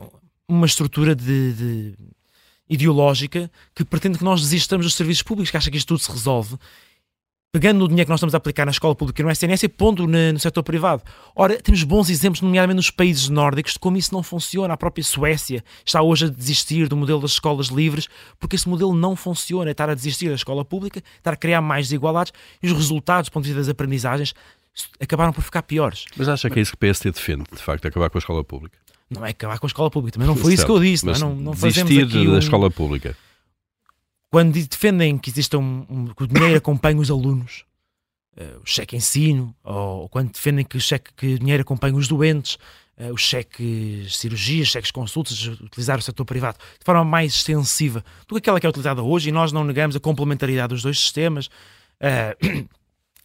uma 0.49 0.65
estrutura 0.65 1.15
de, 1.15 1.53
de 1.53 1.95
ideológica 2.71 3.51
que 3.75 3.85
pretende 3.85 4.17
que 4.17 4.25
nós 4.25 4.41
desistamos 4.41 4.87
dos 4.87 4.95
serviços 4.95 5.23
públicos, 5.23 5.51
que 5.51 5.57
acha 5.59 5.71
que 5.71 5.77
isto 5.77 5.89
tudo 5.89 6.01
se 6.01 6.11
resolve 6.11 6.57
pegando 7.53 7.85
o 7.85 7.89
dinheiro 7.89 8.07
que 8.07 8.11
nós 8.11 8.19
estamos 8.19 8.35
a 8.35 8.39
aplicar 8.39 8.65
na 8.65 8.71
escola 8.71 8.95
pública 8.95 9.21
e 9.21 9.25
no 9.25 9.31
SNS 9.31 9.65
e 9.65 9.69
pondo 9.69 10.07
no, 10.07 10.33
no 10.33 10.39
setor 10.39 10.63
privado. 10.63 11.03
Ora, 11.35 11.61
temos 11.61 11.83
bons 11.83 12.09
exemplos, 12.09 12.41
nomeadamente 12.41 12.77
nos 12.77 12.91
países 12.91 13.29
nórdicos, 13.29 13.73
de 13.73 13.79
como 13.79 13.97
isso 13.97 14.15
não 14.15 14.23
funciona. 14.23 14.75
A 14.75 14.77
própria 14.77 15.03
Suécia 15.03 15.65
está 15.85 16.01
hoje 16.01 16.27
a 16.27 16.29
desistir 16.29 16.89
do 16.89 16.97
modelo 16.97 17.21
das 17.21 17.33
escolas 17.33 17.67
livres, 17.69 18.09
porque 18.39 18.55
esse 18.55 18.69
modelo 18.69 18.95
não 18.95 19.17
funciona. 19.17 19.71
É 19.71 19.73
estar 19.73 19.91
a 19.91 19.95
desistir 19.95 20.29
da 20.29 20.35
escola 20.35 20.65
pública, 20.65 21.03
estar 21.19 21.33
a 21.33 21.37
criar 21.37 21.61
mais 21.61 21.87
desigualdades 21.87 22.33
e 22.63 22.69
os 22.69 22.73
resultados, 22.73 23.29
do 23.29 23.33
ponto 23.33 23.45
de 23.45 23.51
vista 23.51 23.61
das 23.61 23.69
aprendizagens, 23.69 24.33
acabaram 25.01 25.33
por 25.33 25.43
ficar 25.43 25.63
piores. 25.63 26.05
Mas 26.17 26.29
acha 26.29 26.49
que 26.49 26.59
é 26.59 26.63
isso 26.63 26.73
que 26.73 26.77
o 26.77 26.79
PSD 26.79 27.11
defende, 27.11 27.45
de 27.51 27.63
facto, 27.63 27.87
acabar 27.87 28.11
com 28.11 28.19
a 28.19 28.21
escola 28.21 28.45
pública? 28.45 28.79
Não 29.11 29.27
é 29.27 29.31
acabar 29.31 29.59
com 29.59 29.67
a 29.67 29.69
escola 29.69 29.91
pública, 29.91 30.17
mas 30.21 30.29
não 30.29 30.37
foi 30.37 30.55
isso 30.55 30.65
que 30.65 30.71
eu 30.71 30.79
disse. 30.79 31.05
Não, 31.05 31.15
é? 31.15 31.19
não, 31.19 31.35
não 31.35 31.53
fazemos 31.53 31.93
desistir 31.93 32.27
da 32.27 32.35
um... 32.35 32.39
escola 32.39 32.71
pública 32.71 33.17
quando 34.31 34.53
defendem 34.53 35.19
que 35.19 35.29
exista 35.29 35.59
um, 35.59 35.85
um, 35.91 36.07
que 36.07 36.23
o 36.23 36.27
dinheiro 36.27 36.57
acompanhe 36.57 37.01
os 37.01 37.11
alunos, 37.11 37.65
uh, 38.39 38.61
o 38.63 38.67
cheque 38.67 38.97
ensino, 38.97 39.55
ou 39.65 40.09
quando 40.09 40.33
defendem 40.33 40.65
que 40.65 40.77
o, 40.77 40.81
cheque, 40.81 41.13
que 41.15 41.35
o 41.35 41.39
dinheiro 41.39 41.63
acompanhe 41.63 41.97
os 41.97 42.07
doentes, 42.07 42.57
uh, 42.97 43.13
os 43.13 43.21
cheques 43.21 44.17
cirurgias, 44.17 44.69
cheques 44.69 44.93
consultas, 44.93 45.45
utilizar 45.47 45.99
o 45.99 46.03
setor 46.03 46.25
privado 46.25 46.59
de 46.79 46.85
forma 46.85 47.05
mais 47.05 47.35
extensiva 47.35 48.05
do 48.29 48.37
que 48.37 48.39
aquela 48.39 48.61
que 48.61 48.67
é 48.67 48.69
utilizada 48.69 49.03
hoje, 49.03 49.31
e 49.31 49.33
nós 49.33 49.51
não 49.51 49.65
negamos 49.65 49.97
a 49.97 50.01
complementaridade 50.01 50.75
dos 50.75 50.83
dois 50.83 50.99
sistemas. 50.99 51.47
Uh, 52.01 52.69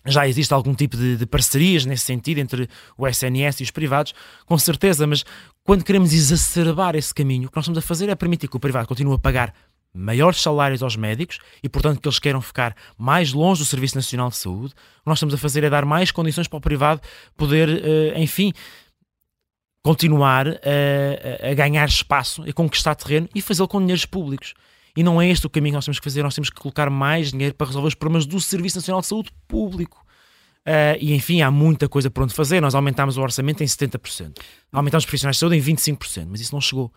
já 0.08 0.28
existe 0.28 0.54
algum 0.54 0.74
tipo 0.74 0.98
de, 0.98 1.18
de, 1.18 1.26
parcerias 1.26 1.86
nesse 1.86 2.06
sentido 2.06 2.40
entre 2.40 2.68
o 2.98 3.08
SNS 3.08 3.60
e 3.60 3.64
os 3.64 3.72
privados, 3.72 4.14
com 4.46 4.58
certeza, 4.58 5.06
mas 5.06 5.24
quando 5.64 5.84
queremos 5.84 6.14
exacerbar 6.14 6.96
esse 6.96 7.14
caminho, 7.14 7.48
o 7.48 7.52
que 7.52 7.56
nós 7.56 7.66
estamos 7.66 7.78
a 7.78 7.82
fazer 7.82 8.10
é 8.10 8.16
permitir 8.16 8.48
que 8.48 8.58
o 8.58 8.60
privado 8.60 8.88
continue 8.88 9.16
a 9.16 9.20
pagar 9.20 9.54
maiores 9.96 10.42
salários 10.42 10.84
aos 10.84 10.96
médicos 10.96 11.40
e, 11.64 11.70
portanto, 11.70 12.02
que 12.02 12.08
eles 12.08 12.20
queiram 12.20 12.42
ficar 12.42 12.76
mais 12.98 13.32
longe 13.32 13.62
do 13.62 13.66
Serviço 13.66 13.96
Nacional 13.96 14.30
de 14.30 14.36
Saúde. 14.36 14.74
O 14.74 15.04
que 15.04 15.08
nós 15.08 15.18
estamos 15.18 15.34
a 15.34 15.38
fazer 15.38 15.64
é 15.64 15.70
dar 15.70 15.86
mais 15.86 16.12
condições 16.12 16.48
para 16.48 16.58
o 16.58 16.62
privado 16.62 17.02
poder, 17.38 17.70
uh, 17.70 18.20
enfim, 18.20 18.52
continuar 19.82 20.48
a, 20.48 21.52
a 21.52 21.54
ganhar 21.54 21.88
espaço, 21.88 22.44
a 22.44 22.52
conquistar 22.52 22.96
terreno 22.96 23.30
e 23.34 23.42
fazê-lo 23.42 23.68
com 23.68 23.80
dinheiros 23.80 24.06
públicos. 24.06 24.54
E 24.98 25.04
não 25.04 25.22
é 25.22 25.30
este 25.30 25.46
o 25.46 25.50
caminho 25.50 25.74
que 25.74 25.78
nós 25.78 25.86
temos 25.86 26.00
que 26.00 26.04
fazer, 26.04 26.24
nós 26.24 26.34
temos 26.34 26.50
que 26.50 26.60
colocar 26.60 26.90
mais 26.90 27.32
dinheiro 27.32 27.54
para 27.54 27.68
resolver 27.68 27.88
os 27.88 27.96
problemas 27.96 28.26
do 28.26 28.40
Serviço 28.40 28.78
Nacional 28.78 29.02
de 29.02 29.08
Saúde 29.08 29.30
público. 29.48 30.06
Uh, 30.66 30.98
e 31.00 31.14
enfim, 31.14 31.42
há 31.42 31.52
muita 31.52 31.88
coisa 31.88 32.10
por 32.10 32.24
onde 32.24 32.34
fazer. 32.34 32.60
Nós 32.60 32.74
aumentámos 32.74 33.18
o 33.18 33.22
orçamento 33.22 33.62
em 33.62 33.68
70%, 33.68 34.42
aumentámos 34.72 35.04
os 35.04 35.06
profissionais 35.06 35.36
de 35.36 35.40
saúde 35.40 35.58
em 35.58 35.62
25%, 35.62 36.28
mas 36.30 36.42
isso 36.42 36.54
não 36.54 36.60
chegou 36.62 36.92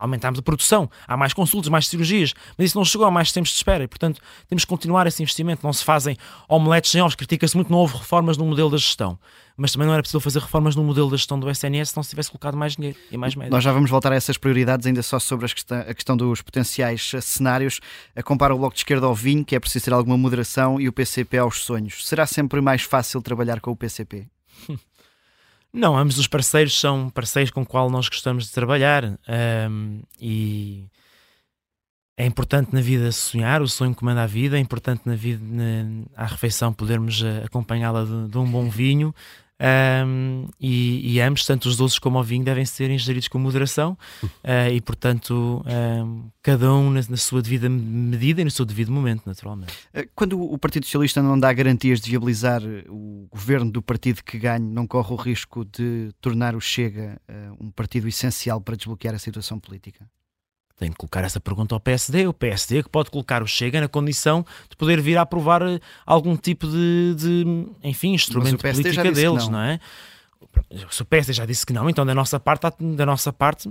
aumentámos 0.00 0.38
a 0.38 0.42
produção, 0.42 0.90
há 1.06 1.16
mais 1.16 1.32
consultas, 1.32 1.68
mais 1.68 1.86
cirurgias, 1.86 2.34
mas 2.56 2.68
isso 2.68 2.78
não 2.78 2.84
chegou 2.84 3.06
a 3.06 3.10
mais 3.10 3.30
tempos 3.30 3.50
de 3.50 3.56
espera 3.56 3.84
e, 3.84 3.88
portanto, 3.88 4.20
temos 4.48 4.64
que 4.64 4.68
continuar 4.68 5.06
esse 5.06 5.22
investimento. 5.22 5.60
Não 5.62 5.72
se 5.72 5.84
fazem 5.84 6.16
omeletes 6.48 6.90
sem 6.90 7.00
ovos, 7.00 7.14
critica-se 7.14 7.54
muito, 7.54 7.70
não 7.70 7.78
houve 7.78 7.96
reformas 7.98 8.36
no 8.36 8.46
modelo 8.46 8.70
da 8.70 8.78
gestão, 8.78 9.18
mas 9.56 9.72
também 9.72 9.86
não 9.86 9.92
era 9.92 10.02
possível 10.02 10.20
fazer 10.20 10.40
reformas 10.40 10.74
no 10.74 10.82
modelo 10.82 11.10
da 11.10 11.16
gestão 11.16 11.38
do 11.38 11.50
SNS 11.50 11.90
se 11.90 11.96
não 11.96 12.02
se 12.02 12.10
tivesse 12.10 12.30
colocado 12.30 12.56
mais 12.56 12.74
dinheiro 12.74 12.96
e 13.10 13.16
mais 13.18 13.34
médicos. 13.34 13.54
Nós 13.54 13.62
já 13.62 13.72
vamos 13.72 13.90
voltar 13.90 14.10
a 14.10 14.16
essas 14.16 14.38
prioridades, 14.38 14.86
ainda 14.86 15.02
só 15.02 15.18
sobre 15.18 15.46
a 15.46 15.94
questão 15.94 16.16
dos 16.16 16.40
potenciais 16.40 17.12
cenários. 17.20 17.78
A 18.16 18.22
compara 18.22 18.54
o 18.54 18.58
Bloco 18.58 18.74
de 18.74 18.80
Esquerda 18.80 19.06
ao 19.06 19.14
vinho, 19.14 19.44
que 19.44 19.54
é 19.54 19.60
preciso 19.60 19.84
ter 19.84 19.92
alguma 19.92 20.16
moderação, 20.16 20.80
e 20.80 20.88
o 20.88 20.92
PCP 20.92 21.36
aos 21.38 21.62
sonhos. 21.62 22.06
Será 22.08 22.26
sempre 22.26 22.60
mais 22.60 22.82
fácil 22.82 23.20
trabalhar 23.20 23.60
com 23.60 23.70
o 23.70 23.76
PCP? 23.76 24.26
Não, 25.72 25.96
ambos 25.96 26.18
os 26.18 26.26
parceiros 26.26 26.78
são 26.78 27.08
parceiros 27.10 27.50
com 27.50 27.62
os 27.62 27.68
qual 27.68 27.88
nós 27.90 28.08
gostamos 28.08 28.46
de 28.46 28.52
trabalhar 28.52 29.04
um, 29.68 30.02
e 30.20 30.88
é 32.20 32.26
importante 32.26 32.74
na 32.74 32.82
vida 32.82 33.10
sonhar, 33.12 33.62
o 33.62 33.68
sonho 33.68 33.94
comanda 33.94 34.22
a 34.22 34.26
vida, 34.26 34.58
é 34.58 34.60
importante 34.60 35.02
na 35.06 35.14
vida, 35.14 35.42
na, 35.42 36.04
à 36.14 36.26
refeição, 36.26 36.70
podermos 36.70 37.22
eh, 37.22 37.44
acompanhá-la 37.46 38.04
de, 38.04 38.28
de, 38.28 38.36
um 38.36 38.44
bom 38.44 38.68
vinho, 38.68 39.14
um, 39.60 40.48
e, 40.58 41.14
e, 41.14 41.20
ambos, 41.20 41.44
tanto 41.44 41.68
os 41.68 41.76
doces 41.76 41.98
como 41.98 42.18
o 42.18 42.24
vinho, 42.24 42.42
devem 42.42 42.64
ser 42.64 42.90
ingeridos 42.90 43.28
com 43.28 43.38
moderação 43.38 43.96
uh, 44.22 44.72
e, 44.72 44.80
portanto, 44.80 45.62
um, 45.66 46.30
cada 46.42 46.72
um 46.72 46.90
na, 46.90 47.00
na, 47.08 47.16
sua 47.18 47.42
devida 47.42 47.68
medida 47.68 48.40
e 48.40 48.44
no 48.44 48.50
seu 48.50 48.64
devido 48.64 48.90
momento, 48.90 49.22
naturalmente. 49.26 49.74
Eh, 49.92 50.08
quando 50.14 50.40
o 50.40 50.56
Partido 50.56 50.86
Socialista 50.86 51.22
não 51.22 51.38
dá 51.38 51.52
garantias 51.52 52.00
de 52.00 52.10
viabilizar 52.10 52.62
o 52.88 53.28
governo 53.30 53.70
do 53.70 53.82
partido 53.82 54.24
que 54.24 54.38
ganhe, 54.38 54.66
não 54.66 54.86
corre 54.86 55.12
o 55.12 55.16
risco 55.16 55.64
de 55.64 56.10
tornar 56.20 56.56
o 56.56 56.60
Chega 56.60 57.20
uh, 57.28 57.64
um 57.64 57.70
partido 57.70 58.08
essencial 58.08 58.60
para 58.60 58.76
desbloquear 58.76 59.14
a 59.14 59.18
situação 59.18 59.60
política? 59.60 60.08
Tem 60.80 60.90
que 60.90 60.96
colocar 60.96 61.22
essa 61.22 61.38
pergunta 61.38 61.74
ao 61.74 61.80
PSD, 61.80 62.26
o 62.26 62.32
PSD 62.32 62.82
que 62.82 62.88
pode 62.88 63.10
colocar 63.10 63.42
o 63.42 63.46
Chega 63.46 63.82
na 63.82 63.88
condição 63.88 64.44
de 64.70 64.74
poder 64.76 64.98
vir 64.98 65.18
a 65.18 65.22
aprovar 65.22 65.60
eh, 65.60 65.78
algum 66.06 66.34
tipo 66.34 66.66
de, 66.66 67.14
de 67.16 67.66
enfim, 67.84 68.14
instrumento 68.14 68.56
de 68.56 68.72
política 68.72 69.12
deles, 69.12 69.44
não. 69.44 69.52
não. 69.52 69.60
é? 69.60 69.80
Se 70.90 71.02
o 71.02 71.04
PSD 71.04 71.34
já 71.34 71.44
disse 71.44 71.66
que 71.66 71.74
não, 71.74 71.90
então 71.90 72.06
da 72.06 72.14
nossa 72.14 72.40
parte, 72.40 72.66
da 72.96 73.04
nossa 73.04 73.30
parte 73.30 73.70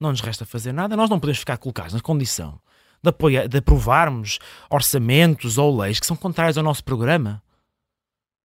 não 0.00 0.10
nos 0.10 0.20
resta 0.20 0.44
fazer 0.44 0.72
nada, 0.72 0.96
nós 0.96 1.08
não 1.08 1.20
podemos 1.20 1.38
ficar 1.38 1.56
colocados 1.56 1.94
na 1.94 2.00
condição 2.00 2.58
de, 3.00 3.10
apoiar, 3.10 3.46
de 3.46 3.58
aprovarmos 3.58 4.40
orçamentos 4.68 5.56
ou 5.56 5.78
leis 5.80 6.00
que 6.00 6.06
são 6.06 6.16
contrários 6.16 6.58
ao 6.58 6.64
nosso 6.64 6.82
programa. 6.82 7.40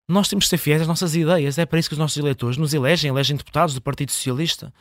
Nós 0.07 0.28
temos 0.28 0.45
que 0.45 0.50
ser 0.50 0.59
fiéis 0.59 0.83
às 0.83 0.88
nossas 0.88 1.16
ideias, 1.16 1.57
é 1.57 1.64
para 1.64 1.78
isso 1.78 1.88
que 1.88 1.95
os 1.95 1.99
nossos 1.99 2.18
eleitores 2.18 2.59
nos 2.59 2.75
elegem, 2.75 3.09
elegem 3.09 3.35
deputados 3.35 3.75
do 3.75 3.80
Partido 3.80 4.12
Socialista. 4.12 4.73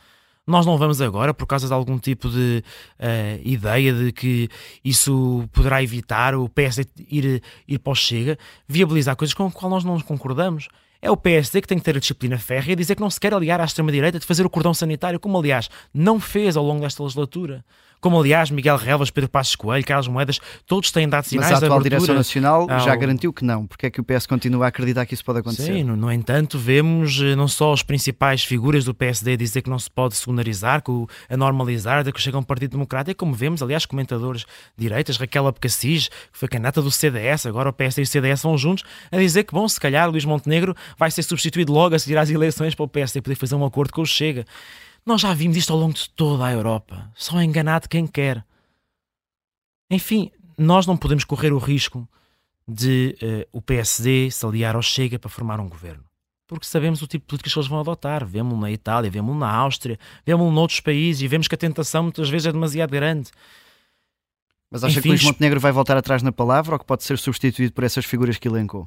Nós 0.48 0.64
não 0.64 0.78
vamos 0.78 1.02
agora, 1.02 1.34
por 1.34 1.46
causa 1.46 1.66
de 1.66 1.74
algum 1.74 1.98
tipo 1.98 2.30
de 2.30 2.64
uh, 2.98 3.40
ideia 3.44 3.92
de 3.92 4.10
que 4.12 4.48
isso 4.82 5.46
poderá 5.52 5.82
evitar 5.82 6.34
o 6.34 6.48
PSD 6.48 6.86
ir, 7.10 7.42
ir 7.68 7.78
para 7.78 7.92
o 7.92 7.94
Chega, 7.94 8.38
viabilizar 8.66 9.14
coisas 9.14 9.34
com 9.34 9.46
as 9.46 9.52
quais 9.52 9.70
nós 9.70 9.84
não 9.84 10.00
concordamos. 10.00 10.68
É 11.02 11.10
o 11.10 11.16
PSD 11.18 11.60
que 11.60 11.68
tem 11.68 11.78
que 11.78 11.84
ter 11.84 11.96
a 11.96 12.00
disciplina 12.00 12.38
férrea 12.38 12.72
e 12.72 12.76
dizer 12.76 12.94
que 12.94 13.02
não 13.02 13.10
se 13.10 13.20
quer 13.20 13.34
aliar 13.34 13.60
à 13.60 13.64
extrema-direita 13.64 14.18
de 14.18 14.24
fazer 14.24 14.46
o 14.46 14.50
cordão 14.50 14.72
sanitário, 14.72 15.20
como 15.20 15.38
aliás 15.38 15.68
não 15.92 16.18
fez 16.18 16.56
ao 16.56 16.64
longo 16.64 16.80
desta 16.80 17.02
legislatura 17.02 17.62
como 18.00 18.18
aliás 18.18 18.50
Miguel 18.50 18.76
Relvas, 18.76 19.10
Pedro 19.10 19.30
Passos 19.30 19.56
Coelho, 19.56 19.84
Carlos 19.84 20.08
Moedas, 20.08 20.40
todos 20.66 20.90
têm 20.90 21.08
dado 21.08 21.24
sinais 21.24 21.50
Mas 21.52 21.62
a 21.62 21.66
atual 21.66 21.82
Direção 21.82 22.14
Nacional 22.14 22.66
ao... 22.70 22.80
já 22.80 22.94
garantiu 22.94 23.32
que 23.32 23.44
não. 23.44 23.66
Porque 23.66 23.86
é 23.86 23.90
que 23.90 24.00
o 24.00 24.04
PS 24.04 24.26
continua 24.26 24.66
a 24.66 24.68
acreditar 24.68 25.04
que 25.06 25.14
isso 25.14 25.24
pode 25.24 25.40
acontecer? 25.40 25.72
Sim, 25.72 25.84
no, 25.84 25.96
no, 25.96 26.10
entanto, 26.12 26.58
vemos 26.58 27.20
eh, 27.20 27.34
não 27.34 27.48
só 27.48 27.72
as 27.72 27.82
principais 27.82 28.44
figuras 28.44 28.84
do 28.84 28.94
PSD 28.94 29.36
dizer 29.36 29.62
que 29.62 29.70
não 29.70 29.78
se 29.78 29.90
pode 29.90 30.16
secundarizar, 30.16 30.82
que 30.82 30.90
o, 30.90 31.08
a 31.28 31.36
normalizar, 31.36 32.04
de 32.04 32.12
que 32.12 32.20
chega 32.20 32.38
um 32.38 32.42
Partido 32.42 32.72
Democrático, 32.72 33.18
como 33.18 33.34
vemos, 33.34 33.62
aliás, 33.62 33.86
comentadores 33.86 34.44
direitas, 34.76 35.16
Raquel 35.16 35.46
Abcacis, 35.46 36.08
que 36.08 36.38
foi 36.38 36.48
candidata 36.48 36.80
do 36.80 36.90
CDS, 36.90 37.46
agora 37.46 37.68
o 37.68 37.72
PSD 37.72 38.02
e 38.02 38.04
o 38.04 38.06
CDS 38.06 38.42
vão 38.42 38.56
juntos, 38.56 38.84
a 39.10 39.16
dizer 39.16 39.44
que, 39.44 39.52
bom, 39.52 39.68
se 39.68 39.80
calhar 39.80 40.08
Luís 40.08 40.24
Montenegro 40.24 40.74
vai 40.96 41.10
ser 41.10 41.22
substituído 41.22 41.72
logo 41.72 41.94
a 41.94 41.98
seguir 41.98 42.16
às 42.16 42.30
eleições 42.30 42.74
para 42.74 42.84
o 42.84 42.88
PSD 42.88 43.20
poder 43.20 43.34
fazer 43.34 43.54
um 43.54 43.64
acordo 43.64 43.92
com 43.92 44.02
o 44.02 44.06
Chega. 44.06 44.44
Nós 45.08 45.22
já 45.22 45.32
vimos 45.32 45.56
isto 45.56 45.72
ao 45.72 45.78
longo 45.78 45.94
de 45.94 46.06
toda 46.10 46.44
a 46.44 46.52
Europa. 46.52 47.10
Só 47.14 47.40
é 47.40 47.44
enganado 47.44 47.88
quem 47.88 48.06
quer. 48.06 48.44
Enfim, 49.90 50.30
nós 50.58 50.86
não 50.86 50.98
podemos 50.98 51.24
correr 51.24 51.50
o 51.50 51.56
risco 51.56 52.06
de 52.68 53.16
uh, 53.22 53.48
o 53.50 53.62
PSD 53.62 54.30
se 54.30 54.44
aliar 54.44 54.76
ao 54.76 54.82
Chega 54.82 55.18
para 55.18 55.30
formar 55.30 55.60
um 55.60 55.66
governo. 55.66 56.04
Porque 56.46 56.66
sabemos 56.66 57.00
o 57.00 57.06
tipo 57.06 57.24
de 57.24 57.26
políticas 57.26 57.54
que 57.54 57.58
eles 57.58 57.68
vão 57.70 57.80
adotar. 57.80 58.26
Vemos 58.26 58.60
na 58.60 58.70
Itália, 58.70 59.10
vemos 59.10 59.34
na 59.34 59.50
Áustria, 59.50 59.98
vemos 60.26 60.52
noutros 60.52 60.80
países 60.80 61.22
e 61.22 61.26
vemos 61.26 61.48
que 61.48 61.54
a 61.54 61.58
tentação 61.58 62.02
muitas 62.02 62.28
vezes 62.28 62.48
é 62.48 62.52
demasiado 62.52 62.90
grande. 62.90 63.30
Mas 64.70 64.84
acha 64.84 64.92
Enfim, 64.98 65.00
que 65.00 65.08
Luís 65.08 65.24
Montenegro 65.24 65.58
vai 65.58 65.72
voltar 65.72 65.96
atrás 65.96 66.22
na 66.22 66.32
palavra 66.32 66.74
ou 66.74 66.78
que 66.78 66.84
pode 66.84 67.02
ser 67.02 67.16
substituído 67.16 67.72
por 67.72 67.82
essas 67.82 68.04
figuras 68.04 68.36
que 68.36 68.46
elencou? 68.46 68.86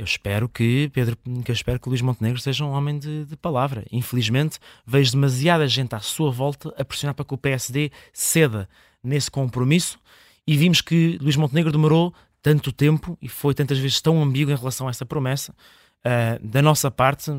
Eu 0.00 0.04
espero 0.04 0.48
que 0.48 0.90
Pedro, 0.94 1.14
que 1.44 1.50
eu 1.50 1.52
espero 1.52 1.78
que 1.78 1.86
Luís 1.86 2.00
Montenegro 2.00 2.40
seja 2.40 2.64
um 2.64 2.70
homem 2.70 2.98
de, 2.98 3.26
de, 3.26 3.36
palavra. 3.36 3.84
Infelizmente, 3.92 4.58
vejo 4.86 5.12
demasiada 5.12 5.68
gente 5.68 5.94
à 5.94 6.00
sua 6.00 6.30
volta 6.30 6.74
a 6.78 6.82
pressionar 6.82 7.14
para 7.14 7.22
que 7.22 7.34
o 7.34 7.36
PSD 7.36 7.92
ceda 8.10 8.66
nesse 9.04 9.30
compromisso 9.30 10.00
e 10.46 10.56
vimos 10.56 10.80
que 10.80 11.18
Luís 11.20 11.36
Montenegro 11.36 11.70
demorou 11.70 12.14
tanto 12.40 12.72
tempo 12.72 13.18
e 13.20 13.28
foi 13.28 13.52
tantas 13.52 13.78
vezes 13.78 14.00
tão 14.00 14.22
ambíguo 14.22 14.50
em 14.50 14.56
relação 14.56 14.88
a 14.88 14.90
essa 14.90 15.04
promessa. 15.04 15.54
Uh, 16.02 16.48
da 16.48 16.62
nossa 16.62 16.90
parte, 16.90 17.30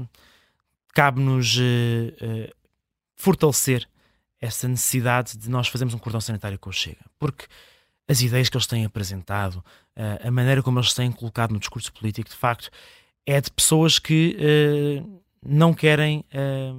cabe-nos 0.93 1.57
uh, 1.57 1.61
uh, 1.61 2.55
fortalecer 3.15 3.89
essa 4.39 4.67
necessidade 4.67 5.35
de 5.35 5.49
nós 5.49 5.67
fazermos 5.67 5.95
um 5.95 5.97
cordão 5.97 6.21
sanitário 6.21 6.59
com 6.59 6.69
o 6.69 6.73
Chega. 6.73 7.03
Porque 7.17 7.47
as 8.11 8.21
ideias 8.21 8.49
que 8.49 8.57
eles 8.57 8.67
têm 8.67 8.83
apresentado, 8.83 9.63
a 9.95 10.29
maneira 10.29 10.61
como 10.61 10.79
eles 10.79 10.93
têm 10.93 11.11
colocado 11.11 11.51
no 11.51 11.59
discurso 11.59 11.93
político, 11.93 12.29
de 12.29 12.35
facto, 12.35 12.69
é 13.25 13.39
de 13.39 13.49
pessoas 13.49 13.97
que 13.97 14.35
não 15.41 15.73
querem 15.73 16.25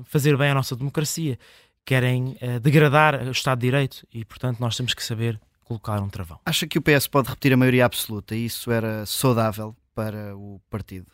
fazer 0.05 0.37
bem 0.37 0.51
à 0.51 0.55
nossa 0.55 0.77
democracia, 0.77 1.39
querem 1.85 2.37
degradar 2.61 3.27
o 3.27 3.31
Estado 3.31 3.61
de 3.61 3.67
Direito 3.67 4.07
e, 4.12 4.25
portanto, 4.25 4.61
nós 4.61 4.77
temos 4.77 4.93
que 4.93 5.03
saber 5.03 5.41
colocar 5.65 6.01
um 6.03 6.09
travão. 6.09 6.39
Acha 6.45 6.67
que 6.67 6.79
o 6.79 6.83
PS 6.83 7.07
pode 7.07 7.31
repetir 7.31 7.53
a 7.55 7.57
maioria 7.57 7.87
absoluta 7.87 8.37
e 8.37 8.45
isso 8.45 8.71
era 8.71 9.07
saudável 9.07 9.75
para 9.95 10.37
o 10.37 10.61
partido? 10.69 11.11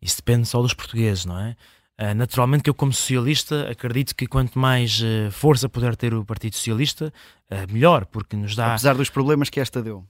Isso 0.00 0.16
depende 0.16 0.46
só 0.46 0.60
dos 0.60 0.74
portugueses, 0.74 1.24
não 1.24 1.38
é? 1.40 1.56
Uh, 2.00 2.14
naturalmente 2.14 2.64
que 2.64 2.70
eu 2.70 2.74
como 2.74 2.92
socialista 2.92 3.70
acredito 3.70 4.16
que 4.16 4.26
quanto 4.26 4.58
mais 4.58 5.00
uh, 5.00 5.30
força 5.30 5.68
puder 5.68 5.94
ter 5.94 6.14
o 6.14 6.24
Partido 6.24 6.56
Socialista, 6.56 7.12
uh, 7.50 7.72
melhor, 7.72 8.06
porque 8.06 8.34
nos 8.36 8.56
dá... 8.56 8.68
Apesar 8.68 8.94
dos 8.94 9.10
problemas 9.10 9.50
que 9.50 9.60
esta 9.60 9.82
deu. 9.82 10.04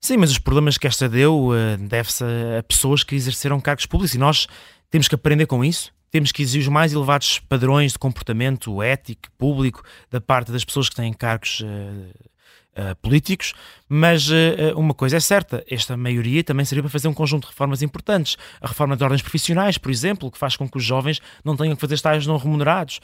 Sim, 0.00 0.18
mas 0.18 0.30
os 0.30 0.38
problemas 0.38 0.78
que 0.78 0.86
esta 0.86 1.08
deu 1.08 1.50
deve-se 1.80 2.22
a 2.56 2.62
pessoas 2.62 3.02
que 3.02 3.16
exerceram 3.16 3.60
cargos 3.60 3.84
públicos 3.84 4.14
e 4.14 4.18
nós 4.18 4.46
temos 4.88 5.08
que 5.08 5.14
aprender 5.16 5.46
com 5.46 5.64
isso 5.64 5.92
temos 6.10 6.32
que 6.32 6.42
exigir 6.42 6.62
os 6.62 6.68
mais 6.68 6.92
elevados 6.92 7.38
padrões 7.40 7.92
de 7.92 7.98
comportamento 7.98 8.82
ético, 8.82 9.30
público, 9.36 9.82
da 10.10 10.20
parte 10.20 10.50
das 10.50 10.64
pessoas 10.64 10.88
que 10.88 10.96
têm 10.96 11.12
cargos 11.12 11.60
uh, 11.60 12.28
uh, 12.78 12.94
políticos, 12.96 13.52
mas 13.88 14.28
uh, 14.30 14.34
uma 14.76 14.94
coisa 14.94 15.16
é 15.16 15.20
certa, 15.20 15.64
esta 15.68 15.96
maioria 15.96 16.44
também 16.44 16.64
seria 16.64 16.82
para 16.82 16.90
fazer 16.90 17.08
um 17.08 17.14
conjunto 17.14 17.42
de 17.42 17.48
reformas 17.48 17.82
importantes. 17.82 18.36
A 18.60 18.68
reforma 18.68 18.96
de 18.96 19.02
ordens 19.02 19.22
profissionais, 19.22 19.76
por 19.76 19.90
exemplo, 19.90 20.30
que 20.30 20.38
faz 20.38 20.56
com 20.56 20.68
que 20.68 20.76
os 20.76 20.84
jovens 20.84 21.20
não 21.44 21.56
tenham 21.56 21.74
que 21.74 21.80
fazer 21.80 21.94
estágios 21.94 22.26
não 22.26 22.36
remunerados. 22.36 23.00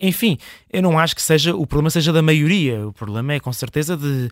Enfim, 0.00 0.38
eu 0.72 0.80
não 0.80 0.96
acho 0.96 1.16
que 1.16 1.20
seja 1.20 1.52
o 1.52 1.66
problema 1.66 1.90
seja 1.90 2.12
da 2.12 2.22
maioria, 2.22 2.86
o 2.86 2.92
problema 2.92 3.32
é 3.32 3.40
com 3.40 3.52
certeza 3.52 3.96
de, 3.96 4.30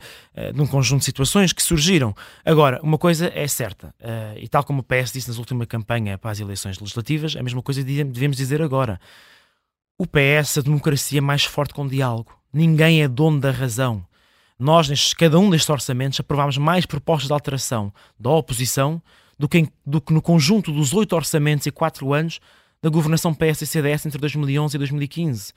de 0.55 0.61
um 0.61 0.67
conjunto 0.67 1.01
de 1.01 1.07
situações 1.07 1.53
que 1.53 1.61
surgiram. 1.61 2.15
Agora, 2.45 2.79
uma 2.85 2.97
coisa 2.97 3.33
é 3.35 3.49
certa, 3.49 3.93
e 4.37 4.47
tal 4.47 4.63
como 4.63 4.79
o 4.79 4.85
PS 4.85 5.13
disse 5.13 5.27
nas 5.27 5.37
últimas 5.37 5.67
campanha 5.67 6.17
para 6.17 6.31
as 6.31 6.39
eleições 6.39 6.79
legislativas, 6.79 7.35
a 7.35 7.43
mesma 7.43 7.61
coisa 7.63 7.83
devemos 7.83 8.37
dizer 8.37 8.63
agora. 8.63 9.01
O 9.99 10.07
PS, 10.07 10.59
a 10.59 10.61
democracia 10.61 11.21
mais 11.21 11.45
forte 11.45 11.75
com 11.75 11.89
diálogo. 11.89 12.33
Ninguém 12.53 13.03
é 13.03 13.09
dono 13.09 13.41
da 13.41 13.51
razão 13.51 14.07
nós, 14.59 14.89
nestes, 14.89 15.15
cada 15.15 15.39
um 15.39 15.51
destes 15.51 15.69
orçamentos, 15.69 16.21
aprovámos 16.21 16.59
mais 16.59 16.87
propostas 16.87 17.29
de 17.29 17.33
alteração 17.33 17.93
da 18.19 18.31
oposição 18.31 19.03
do 19.39 19.49
que, 19.49 19.59
em, 19.59 19.69
do 19.85 20.01
que 20.01 20.13
no 20.13 20.23
conjunto 20.23 20.73
dos 20.73 20.95
oito 20.95 21.15
orçamentos 21.17 21.67
e 21.67 21.71
quatro 21.71 22.13
anos 22.13 22.41
da 22.83 22.89
governação 22.89 23.35
PS 23.35 23.63
e 23.63 23.67
CDS 23.67 24.07
entre 24.07 24.19
2011 24.19 24.77
e 24.77 24.79
2015. 24.79 25.53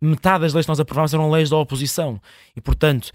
Metade 0.00 0.42
das 0.42 0.54
leis 0.54 0.64
que 0.64 0.70
nós 0.70 0.80
aprovámos 0.80 1.12
eram 1.12 1.30
leis 1.30 1.50
da 1.50 1.56
oposição. 1.56 2.20
E, 2.56 2.60
portanto, 2.60 3.12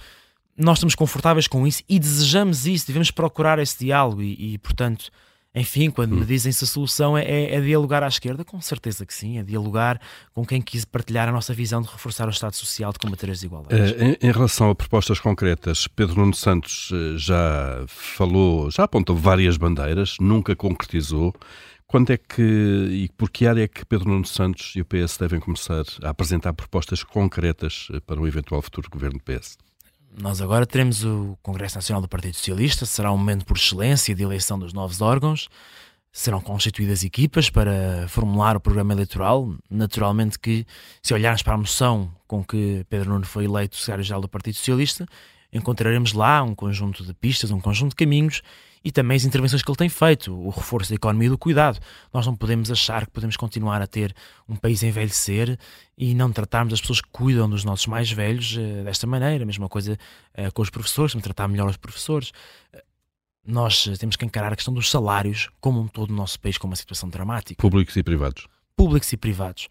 nós 0.57 0.77
estamos 0.77 0.93
confortáveis 0.93 1.47
com 1.47 1.65
isso 1.65 1.81
e 1.89 1.97
desejamos 1.97 2.67
isso, 2.67 2.87
devemos 2.87 3.11
procurar 3.11 3.57
esse 3.59 3.79
diálogo 3.79 4.21
e, 4.21 4.53
e 4.53 4.57
portanto, 4.57 5.09
enfim, 5.55 5.89
quando 5.89 6.13
me 6.15 6.21
hum. 6.21 6.25
dizem 6.25 6.51
se 6.51 6.65
a 6.65 6.67
solução 6.67 7.17
é, 7.17 7.23
é, 7.23 7.55
é, 7.55 7.61
dialogar 7.61 8.03
à 8.03 8.07
esquerda, 8.07 8.43
com 8.43 8.59
certeza 8.59 9.05
que 9.05 9.13
sim, 9.13 9.37
é 9.37 9.43
dialogar 9.43 10.01
com 10.33 10.45
quem 10.45 10.61
quis 10.61 10.83
partilhar 10.83 11.29
a 11.29 11.31
nossa 11.31 11.53
visão 11.53 11.81
de 11.81 11.87
reforçar 11.87 12.27
o 12.27 12.31
Estado 12.31 12.55
Social, 12.55 12.91
de 12.91 12.99
combater 12.99 13.31
as 13.31 13.37
desigualdades. 13.37 13.93
Eh, 13.93 14.17
em, 14.21 14.27
em, 14.27 14.31
relação 14.31 14.69
a 14.69 14.75
propostas 14.75 15.19
concretas, 15.19 15.87
Pedro 15.87 16.19
Nuno 16.19 16.33
Santos 16.33 16.89
eh, 16.93 17.17
já 17.17 17.85
falou, 17.87 18.69
já 18.69 18.83
apontou 18.83 19.15
várias 19.15 19.55
bandeiras, 19.55 20.17
nunca 20.19 20.55
concretizou. 20.55 21.33
Quando 21.87 22.11
é 22.11 22.17
que 22.17 22.41
e 22.41 23.09
por 23.15 23.29
que 23.29 23.47
área 23.47 23.63
é 23.63 23.67
que 23.67 23.85
Pedro 23.85 24.09
Nuno 24.09 24.25
Santos 24.25 24.73
e 24.75 24.81
o 24.81 24.85
PS 24.85 25.17
devem 25.17 25.39
começar 25.39 25.83
a 26.03 26.09
apresentar 26.09 26.51
propostas 26.53 27.01
concretas 27.03 27.87
eh, 27.93 28.01
para 28.01 28.19
um 28.19 28.27
eventual 28.27 28.61
futuro 28.61 28.89
governo 28.89 29.19
do 29.19 29.23
PS? 29.23 29.57
Nós 30.17 30.41
agora 30.41 30.65
teremos 30.65 31.03
o 31.03 31.37
Congresso 31.43 31.75
Nacional 31.75 32.01
do 32.01 32.07
Partido 32.07 32.35
Socialista, 32.35 32.85
será 32.85 33.11
um 33.11 33.17
momento 33.17 33.45
por 33.45 33.57
excelência 33.57 34.15
de 34.15 34.23
eleição 34.23 34.57
dos 34.57 34.71
novos 34.71 35.01
órgãos, 35.01 35.49
serão 36.09 36.39
constituídas 36.39 37.03
equipas 37.03 37.49
para 37.49 38.07
formular 38.07 38.55
o 38.55 38.59
programa 38.61 38.93
eleitoral. 38.93 39.53
Naturalmente 39.69 40.39
que, 40.39 40.65
se 41.03 41.13
olharmos 41.13 41.43
para 41.43 41.55
a 41.55 41.57
moção 41.57 42.09
com 42.27 42.41
que 42.41 42.85
Pedro 42.89 43.09
Nuno 43.09 43.25
foi 43.25 43.43
eleito 43.43 43.75
secretário-geral 43.75 44.21
do 44.21 44.29
Partido 44.29 44.55
Socialista, 44.55 45.05
encontraremos 45.51 46.13
lá 46.13 46.41
um 46.43 46.55
conjunto 46.55 47.03
de 47.03 47.13
pistas, 47.13 47.51
um 47.51 47.59
conjunto 47.59 47.89
de 47.89 47.97
caminhos 47.97 48.41
e 48.85 48.91
também 48.91 49.17
as 49.17 49.25
intervenções 49.25 49.63
que 49.63 49.69
ele 49.71 49.77
tem 49.77 49.89
feito, 49.89 50.31
o 50.31 50.49
reforço 50.49 50.91
da 50.91 50.95
economia 50.95 51.25
e 51.25 51.29
do 51.31 51.39
cuidado. 51.39 51.79
Nós 52.13 52.23
não 52.27 52.35
podemos 52.35 52.69
achar 52.69 53.07
que 53.07 53.11
podemos 53.11 53.35
continuar 53.35 53.81
a 53.81 53.87
ter 53.87 54.15
um 54.47 54.55
país 54.55 54.83
a 54.83 54.87
envelhecer 54.87 55.57
e 55.97 56.13
não 56.13 56.31
tratarmos 56.31 56.71
as 56.71 56.81
pessoas 56.81 57.01
que 57.01 57.09
cuidam 57.11 57.49
dos 57.49 57.63
nossos 57.63 57.87
mais 57.87 58.11
velhos 58.11 58.55
uh, 58.55 58.83
desta 58.83 59.07
maneira. 59.07 59.43
A 59.43 59.47
mesma 59.47 59.67
coisa 59.67 59.97
uh, 60.37 60.53
com 60.53 60.61
os 60.61 60.69
professores, 60.69 61.13
de 61.13 61.21
tratar 61.21 61.47
melhor 61.47 61.67
os 61.67 61.77
professores. 61.77 62.29
Uh, 62.29 62.77
nós 63.43 63.89
temos 63.99 64.15
que 64.15 64.23
encarar 64.23 64.53
a 64.53 64.55
questão 64.55 64.73
dos 64.73 64.91
salários 64.91 65.49
como 65.59 65.81
um 65.81 65.87
todo 65.87 66.11
no 66.11 66.17
nosso 66.17 66.39
país 66.39 66.55
com 66.55 66.67
uma 66.67 66.75
situação 66.75 67.09
dramática. 67.09 67.59
Públicos 67.59 67.95
e 67.95 68.03
privados. 68.03 68.47
Públicos 68.75 69.11
e 69.11 69.17
privados 69.17 69.67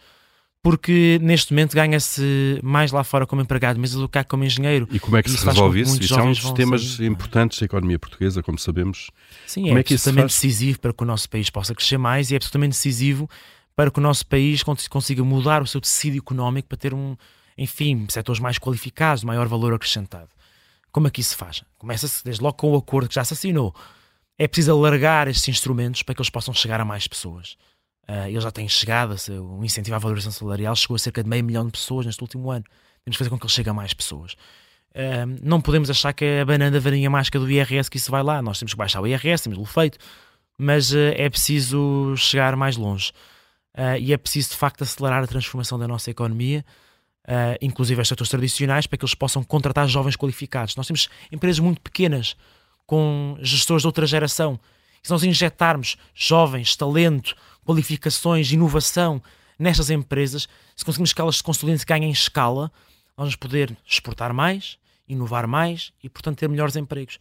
porque 0.64 1.18
neste 1.21 1.52
momento 1.52 1.75
ganha-se 1.75 2.59
mais 2.62 2.90
lá 2.90 3.04
fora 3.04 3.26
como 3.26 3.42
empregado, 3.42 3.78
mas 3.78 3.92
do 3.92 4.09
que 4.09 4.25
como 4.25 4.44
engenheiro. 4.44 4.88
E 4.90 4.99
como 4.99 5.14
é 5.18 5.23
que 5.23 5.30
se 5.30 5.44
resolve 5.44 5.83
isso? 5.83 6.02
Isso 6.02 6.18
é 6.18 6.23
um 6.23 6.33
dos 6.33 6.52
temas 6.52 6.99
importantes 7.00 7.59
da 7.59 7.66
economia 7.66 7.99
portuguesa, 7.99 8.42
como 8.42 8.59
sabemos. 8.59 9.11
Sim, 9.47 9.64
como 9.64 9.76
é, 9.76 9.80
é 9.80 9.80
absolutamente 9.80 10.28
decisivo 10.28 10.80
para 10.80 10.94
que 10.94 11.02
o 11.02 11.06
nosso 11.06 11.28
país 11.28 11.50
possa 11.50 11.75
crescer 11.75 11.99
mais 11.99 12.30
e 12.30 12.35
é 12.35 12.37
absolutamente 12.38 12.71
decisivo 12.71 13.28
para 13.76 13.90
que 13.90 13.99
o 13.99 14.02
nosso 14.02 14.26
país 14.26 14.62
consiga 14.62 15.23
mudar 15.23 15.61
o 15.61 15.66
seu 15.66 15.83
tecido 15.83 16.16
económico 16.16 16.66
para 16.66 16.78
ter 16.78 16.94
um, 16.94 17.14
enfim, 17.59 18.06
setores 18.09 18.40
mais 18.40 18.59
qualificados, 18.59 19.23
maior 19.23 19.47
valor 19.47 19.75
acrescentado. 19.75 20.30
Como 20.90 21.06
é 21.06 21.11
que 21.11 21.21
isso 21.21 21.30
se 21.30 21.37
faz? 21.37 21.62
Começa-se 21.76 22.25
desde 22.25 22.42
logo 22.42 22.56
com 22.56 22.73
o 22.73 22.76
acordo 22.76 23.11
que 23.11 23.16
já 23.16 23.25
se 23.25 23.35
assinou. 23.35 23.75
É 24.38 24.49
preciso 24.49 24.73
alargar 24.73 25.28
estes 25.28 25.47
instrumentos 25.47 26.02
para 26.02 26.14
que 26.14 26.23
eles 26.23 26.30
possam 26.30 26.54
chegar 26.54 26.80
a 26.80 26.87
mais 26.87 27.06
pessoas. 27.06 27.59
Uh, 28.09 28.41
já 28.41 28.51
tem 28.51 28.69
chegado, 28.69 29.17
o 29.43 29.65
incentivo 29.65 29.97
à 29.97 29.99
valorização 29.99 30.33
salarial 30.33 30.77
chegou 30.77 30.95
a 30.95 30.99
cerca 30.99 31.23
de 31.23 31.29
meio 31.29 31.43
milhão 31.43 31.65
de 31.65 31.73
pessoas 31.73 32.05
neste 32.05 32.21
último 32.23 32.51
ano. 32.51 32.65
Temos 33.05 33.17
que 33.17 33.19
fazer 33.19 33.31
com 33.31 33.39
que 33.39 33.47
ele 33.47 33.53
chegue 33.53 33.71
a 33.71 33.75
mais 33.75 33.95
pessoas. 33.95 34.33
Uh, 34.90 35.40
não 35.43 35.61
podemos 35.61 35.88
achar 35.90 36.12
que 36.12 36.25
é 36.25 36.40
a 36.43 36.45
banana 36.45 36.71
da 36.71 36.81
varinha 36.81 37.09
mágica 37.09 37.38
do 37.38 37.51
IRS 37.51 37.90
que 37.90 37.97
isso 37.97 38.11
vai 38.11 38.23
lá. 38.23 38.43
Nós 38.43 38.59
temos 38.59 38.73
que 38.73 38.79
baixar 38.79 39.01
o 39.01 39.07
IRS, 39.07 39.45
temos 39.45 39.59
o 39.59 39.64
feito, 39.64 39.99
mas 40.59 40.93
uh, 40.93 41.14
é 41.17 41.29
preciso 41.31 42.14
chegar 42.17 42.55
mais 42.57 42.77
longe. 42.77 43.12
e 44.01 44.12
é 44.12 44.17
preciso, 44.17 44.51
de 44.51 44.57
facto, 44.57 44.83
acelerar 44.83 45.25
a 45.25 45.27
transformação 45.27 45.79
da 45.79 45.88
nossa 45.88 46.11
economia, 46.11 46.64
inclusive 47.61 48.01
os 48.01 48.07
setores 48.07 48.31
tradicionais, 48.31 48.87
para 48.87 48.97
que 48.99 49.05
eles 49.05 49.14
possam 49.14 49.43
contratar 49.43 49.88
jovens 49.88 50.14
qualificados. 50.14 50.77
Nós 50.77 50.87
temos 50.87 51.09
empresas 51.33 51.59
muito 51.59 51.81
pequenas, 51.81 52.37
com 52.87 53.37
gestores 53.40 53.83
de 53.83 53.87
outra 53.87 54.07
geração. 54.07 54.61
E 55.03 55.07
se 55.07 55.12
nós 55.12 55.25
injetarmos 55.25 55.97
jovens, 56.14 56.77
talento, 56.77 57.35
qualificações, 57.64 58.53
inovação 58.53 59.22
nestas 59.59 59.90
empresas, 59.90 60.48
se 60.77 60.85
conseguimos 60.85 61.12
que 61.12 61.20
elas 61.20 61.37
se 61.37 61.42
consolidem 61.42 61.81
e 61.81 61.85
ganhem 61.85 62.11
escala, 62.11 62.70
vamos 63.16 63.37
poder 63.37 63.77
exportar 63.87 64.33
mais, 64.33 64.79
inovar 65.09 65.46
mais 65.46 65.92
e, 66.03 66.09
portanto, 66.09 66.38
ter 66.38 66.48
melhores 66.48 66.77
empregos. 66.77 67.18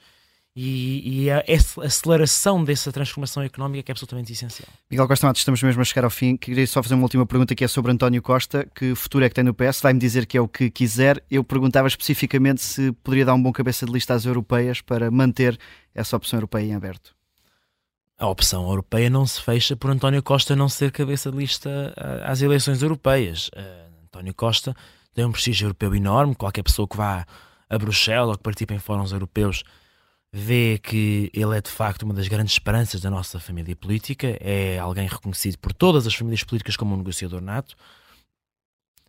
E, 0.55 1.23
e 1.23 1.31
a 1.31 1.43
aceleração 1.83 2.63
dessa 2.63 2.91
transformação 2.91 3.41
económica 3.41 3.81
que 3.81 3.91
é 3.91 3.93
absolutamente 3.93 4.33
essencial. 4.33 4.69
Miguel 4.89 5.07
Costa 5.07 5.25
Matos, 5.25 5.41
estamos 5.41 5.63
mesmo 5.63 5.81
a 5.81 5.83
chegar 5.83 6.03
ao 6.03 6.11
fim. 6.11 6.37
Queria 6.37 6.67
só 6.67 6.83
fazer 6.83 6.93
uma 6.93 7.03
última 7.03 7.25
pergunta 7.25 7.55
que 7.55 7.63
é 7.63 7.67
sobre 7.67 7.91
António 7.91 8.21
Costa. 8.21 8.69
Que 8.75 8.93
futuro 8.93 9.25
é 9.25 9.29
que 9.29 9.33
tem 9.33 9.43
no 9.43 9.53
PS? 9.55 9.81
Vai-me 9.81 9.99
dizer 9.99 10.27
que 10.27 10.37
é 10.37 10.41
o 10.41 10.47
que 10.47 10.69
quiser. 10.69 11.23
Eu 11.29 11.43
perguntava 11.43 11.87
especificamente 11.87 12.61
se 12.61 12.91
poderia 13.03 13.25
dar 13.25 13.33
um 13.33 13.41
bom 13.41 13.51
cabeça 13.51 13.83
de 13.87 13.91
lista 13.91 14.13
às 14.13 14.25
europeias 14.25 14.79
para 14.79 15.09
manter 15.09 15.57
essa 15.95 16.15
opção 16.15 16.37
europeia 16.37 16.65
em 16.65 16.75
aberto 16.75 17.15
a 18.17 18.27
opção 18.27 18.67
europeia 18.67 19.09
não 19.09 19.25
se 19.25 19.41
fecha 19.41 19.75
por 19.75 19.89
António 19.89 20.21
Costa 20.21 20.55
não 20.55 20.69
ser 20.69 20.91
cabeça 20.91 21.31
de 21.31 21.37
lista 21.37 21.93
às 22.23 22.41
eleições 22.41 22.81
europeias. 22.81 23.49
Uh, 23.49 24.03
António 24.05 24.33
Costa 24.33 24.75
tem 25.13 25.25
um 25.25 25.31
prestígio 25.31 25.65
europeu 25.65 25.95
enorme. 25.95 26.35
Qualquer 26.35 26.63
pessoa 26.63 26.87
que 26.87 26.95
vá 26.95 27.25
a 27.69 27.77
Bruxelas 27.77 28.29
ou 28.29 28.37
que 28.37 28.43
participe 28.43 28.73
em 28.73 28.79
fóruns 28.79 29.11
europeus 29.11 29.63
vê 30.31 30.79
que 30.81 31.29
ele 31.33 31.57
é 31.57 31.61
de 31.61 31.69
facto 31.69 32.03
uma 32.03 32.13
das 32.13 32.27
grandes 32.27 32.53
esperanças 32.53 33.01
da 33.01 33.09
nossa 33.09 33.39
família 33.39 33.75
política. 33.75 34.37
É 34.39 34.79
alguém 34.79 35.07
reconhecido 35.07 35.57
por 35.57 35.73
todas 35.73 36.07
as 36.07 36.13
famílias 36.13 36.43
políticas 36.43 36.77
como 36.77 36.93
um 36.93 36.97
negociador 36.97 37.41
nato. 37.41 37.75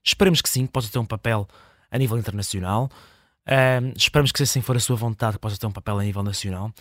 Esperemos 0.02 0.42
que 0.42 0.48
sim, 0.48 0.66
que 0.66 0.72
possa 0.72 0.90
ter 0.90 0.98
um 0.98 1.06
papel 1.06 1.48
a 1.90 1.98
nível 1.98 2.18
internacional. 2.18 2.90
Uh, 3.46 3.92
esperamos 3.96 4.32
que, 4.32 4.38
se 4.38 4.44
assim 4.44 4.60
for 4.62 4.76
a 4.76 4.80
sua 4.80 4.96
vontade, 4.96 5.38
possa 5.38 5.56
ter 5.58 5.66
um 5.66 5.72
papel 5.72 5.98
a 5.98 6.02
nível 6.02 6.22
nacional 6.22 6.72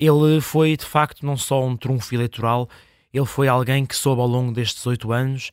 ele 0.00 0.40
foi 0.40 0.76
de 0.76 0.84
facto 0.84 1.26
não 1.26 1.36
só 1.36 1.62
um 1.62 1.76
trunfo 1.76 2.14
eleitoral, 2.14 2.68
ele 3.12 3.26
foi 3.26 3.48
alguém 3.48 3.84
que 3.84 3.94
soube 3.94 4.22
ao 4.22 4.26
longo 4.26 4.52
destes 4.52 4.86
oito 4.86 5.12
anos 5.12 5.50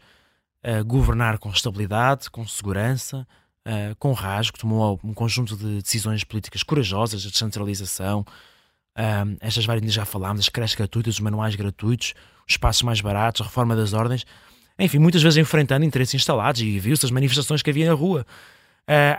uh, 0.63 0.85
governar 0.85 1.37
com 1.37 1.49
estabilidade, 1.49 2.29
com 2.29 2.47
segurança, 2.47 3.27
uh, 3.65 3.95
com 3.99 4.13
rasgo, 4.13 4.57
tomou 4.57 4.99
um 5.03 5.13
conjunto 5.13 5.57
de 5.57 5.81
decisões 5.81 6.23
políticas 6.23 6.63
corajosas, 6.63 7.25
a 7.25 7.29
descentralização, 7.29 8.21
uh, 8.21 9.37
estas 9.41 9.65
várias 9.65 9.93
já 9.93 10.05
falámos, 10.05 10.41
as 10.41 10.49
creches 10.49 10.75
gratuitas, 10.75 11.15
os 11.15 11.19
manuais 11.19 11.55
gratuitos, 11.55 12.13
os 12.47 12.53
espaços 12.53 12.83
mais 12.83 13.01
baratos, 13.01 13.41
a 13.41 13.43
reforma 13.43 13.75
das 13.75 13.91
ordens, 13.91 14.25
enfim, 14.79 14.99
muitas 14.99 15.21
vezes 15.21 15.37
enfrentando 15.37 15.83
interesses 15.83 16.13
instalados 16.13 16.61
e 16.61 16.79
viu-se 16.79 17.05
as 17.05 17.11
manifestações 17.11 17.61
que 17.61 17.69
havia 17.69 17.87
na 17.87 17.93
rua. 17.93 18.25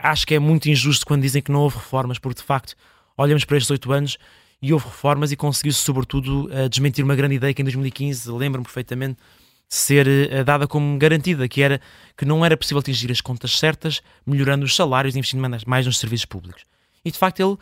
Acho 0.01 0.25
que 0.25 0.33
é 0.33 0.39
muito 0.39 0.69
injusto 0.69 1.05
quando 1.05 1.21
dizem 1.21 1.41
que 1.41 1.51
não 1.51 1.59
houve 1.59 1.75
reformas, 1.75 2.17
porque 2.17 2.39
de 2.39 2.47
facto 2.47 2.75
olhamos 3.17 3.43
para 3.43 3.57
estes 3.57 3.69
oito 3.69 3.91
anos 3.91 4.17
e 4.61 4.73
houve 4.73 4.85
reformas 4.85 5.31
e 5.31 5.35
conseguiu-se, 5.35 5.79
sobretudo, 5.79 6.49
desmentir 6.69 7.03
uma 7.03 7.15
grande 7.15 7.35
ideia 7.35 7.53
que 7.53 7.61
em 7.61 7.65
2015, 7.65 8.29
lembro-me 8.31 8.65
perfeitamente, 8.65 9.17
ser 9.69 10.07
uh, 10.07 10.43
dada 10.43 10.67
como 10.67 10.97
garantida, 10.97 11.47
que 11.47 11.61
era 11.61 11.79
que 12.17 12.25
não 12.25 12.43
era 12.43 12.57
possível 12.57 12.79
atingir 12.79 13.11
as 13.11 13.21
contas 13.21 13.57
certas, 13.57 14.01
melhorando 14.25 14.65
os 14.65 14.75
salários 14.75 15.15
e 15.15 15.19
investindo 15.19 15.47
mais 15.67 15.85
nos 15.85 15.99
serviços 15.99 16.25
públicos. 16.25 16.63
E 17.05 17.11
de 17.11 17.17
facto 17.17 17.39
ele 17.39 17.55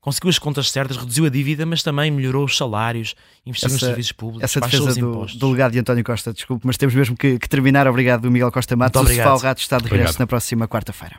conseguiu 0.00 0.28
as 0.28 0.38
contas 0.38 0.70
certas, 0.70 0.96
reduziu 0.96 1.24
a 1.24 1.28
dívida, 1.28 1.64
mas 1.64 1.82
também 1.82 2.10
melhorou 2.10 2.44
os 2.44 2.56
salários, 2.56 3.14
investiu 3.46 3.68
essa, 3.68 3.74
nos 3.74 3.80
serviços 3.80 4.12
públicos, 4.12 4.42
essa 4.42 4.60
defesa 4.60 4.90
os 4.90 4.96
impostos. 4.96 5.38
Do, 5.38 5.46
do 5.46 5.52
legado 5.52 5.72
de 5.72 5.78
António 5.78 6.02
Costa, 6.02 6.32
desculpe, 6.32 6.66
mas 6.66 6.76
temos 6.76 6.94
mesmo 6.94 7.16
que, 7.16 7.38
que 7.38 7.48
terminar. 7.48 7.86
Obrigado, 7.86 8.28
Miguel 8.28 8.50
Costa 8.50 8.74
Matos. 8.74 9.00
O 9.00 9.06
Sofá 9.06 9.30
ao 9.30 9.38
Rato 9.38 9.60
está 9.60 9.78
de 9.78 9.88
regresso 9.88 10.18
na 10.18 10.26
próxima 10.26 10.66
quarta-feira. 10.66 11.16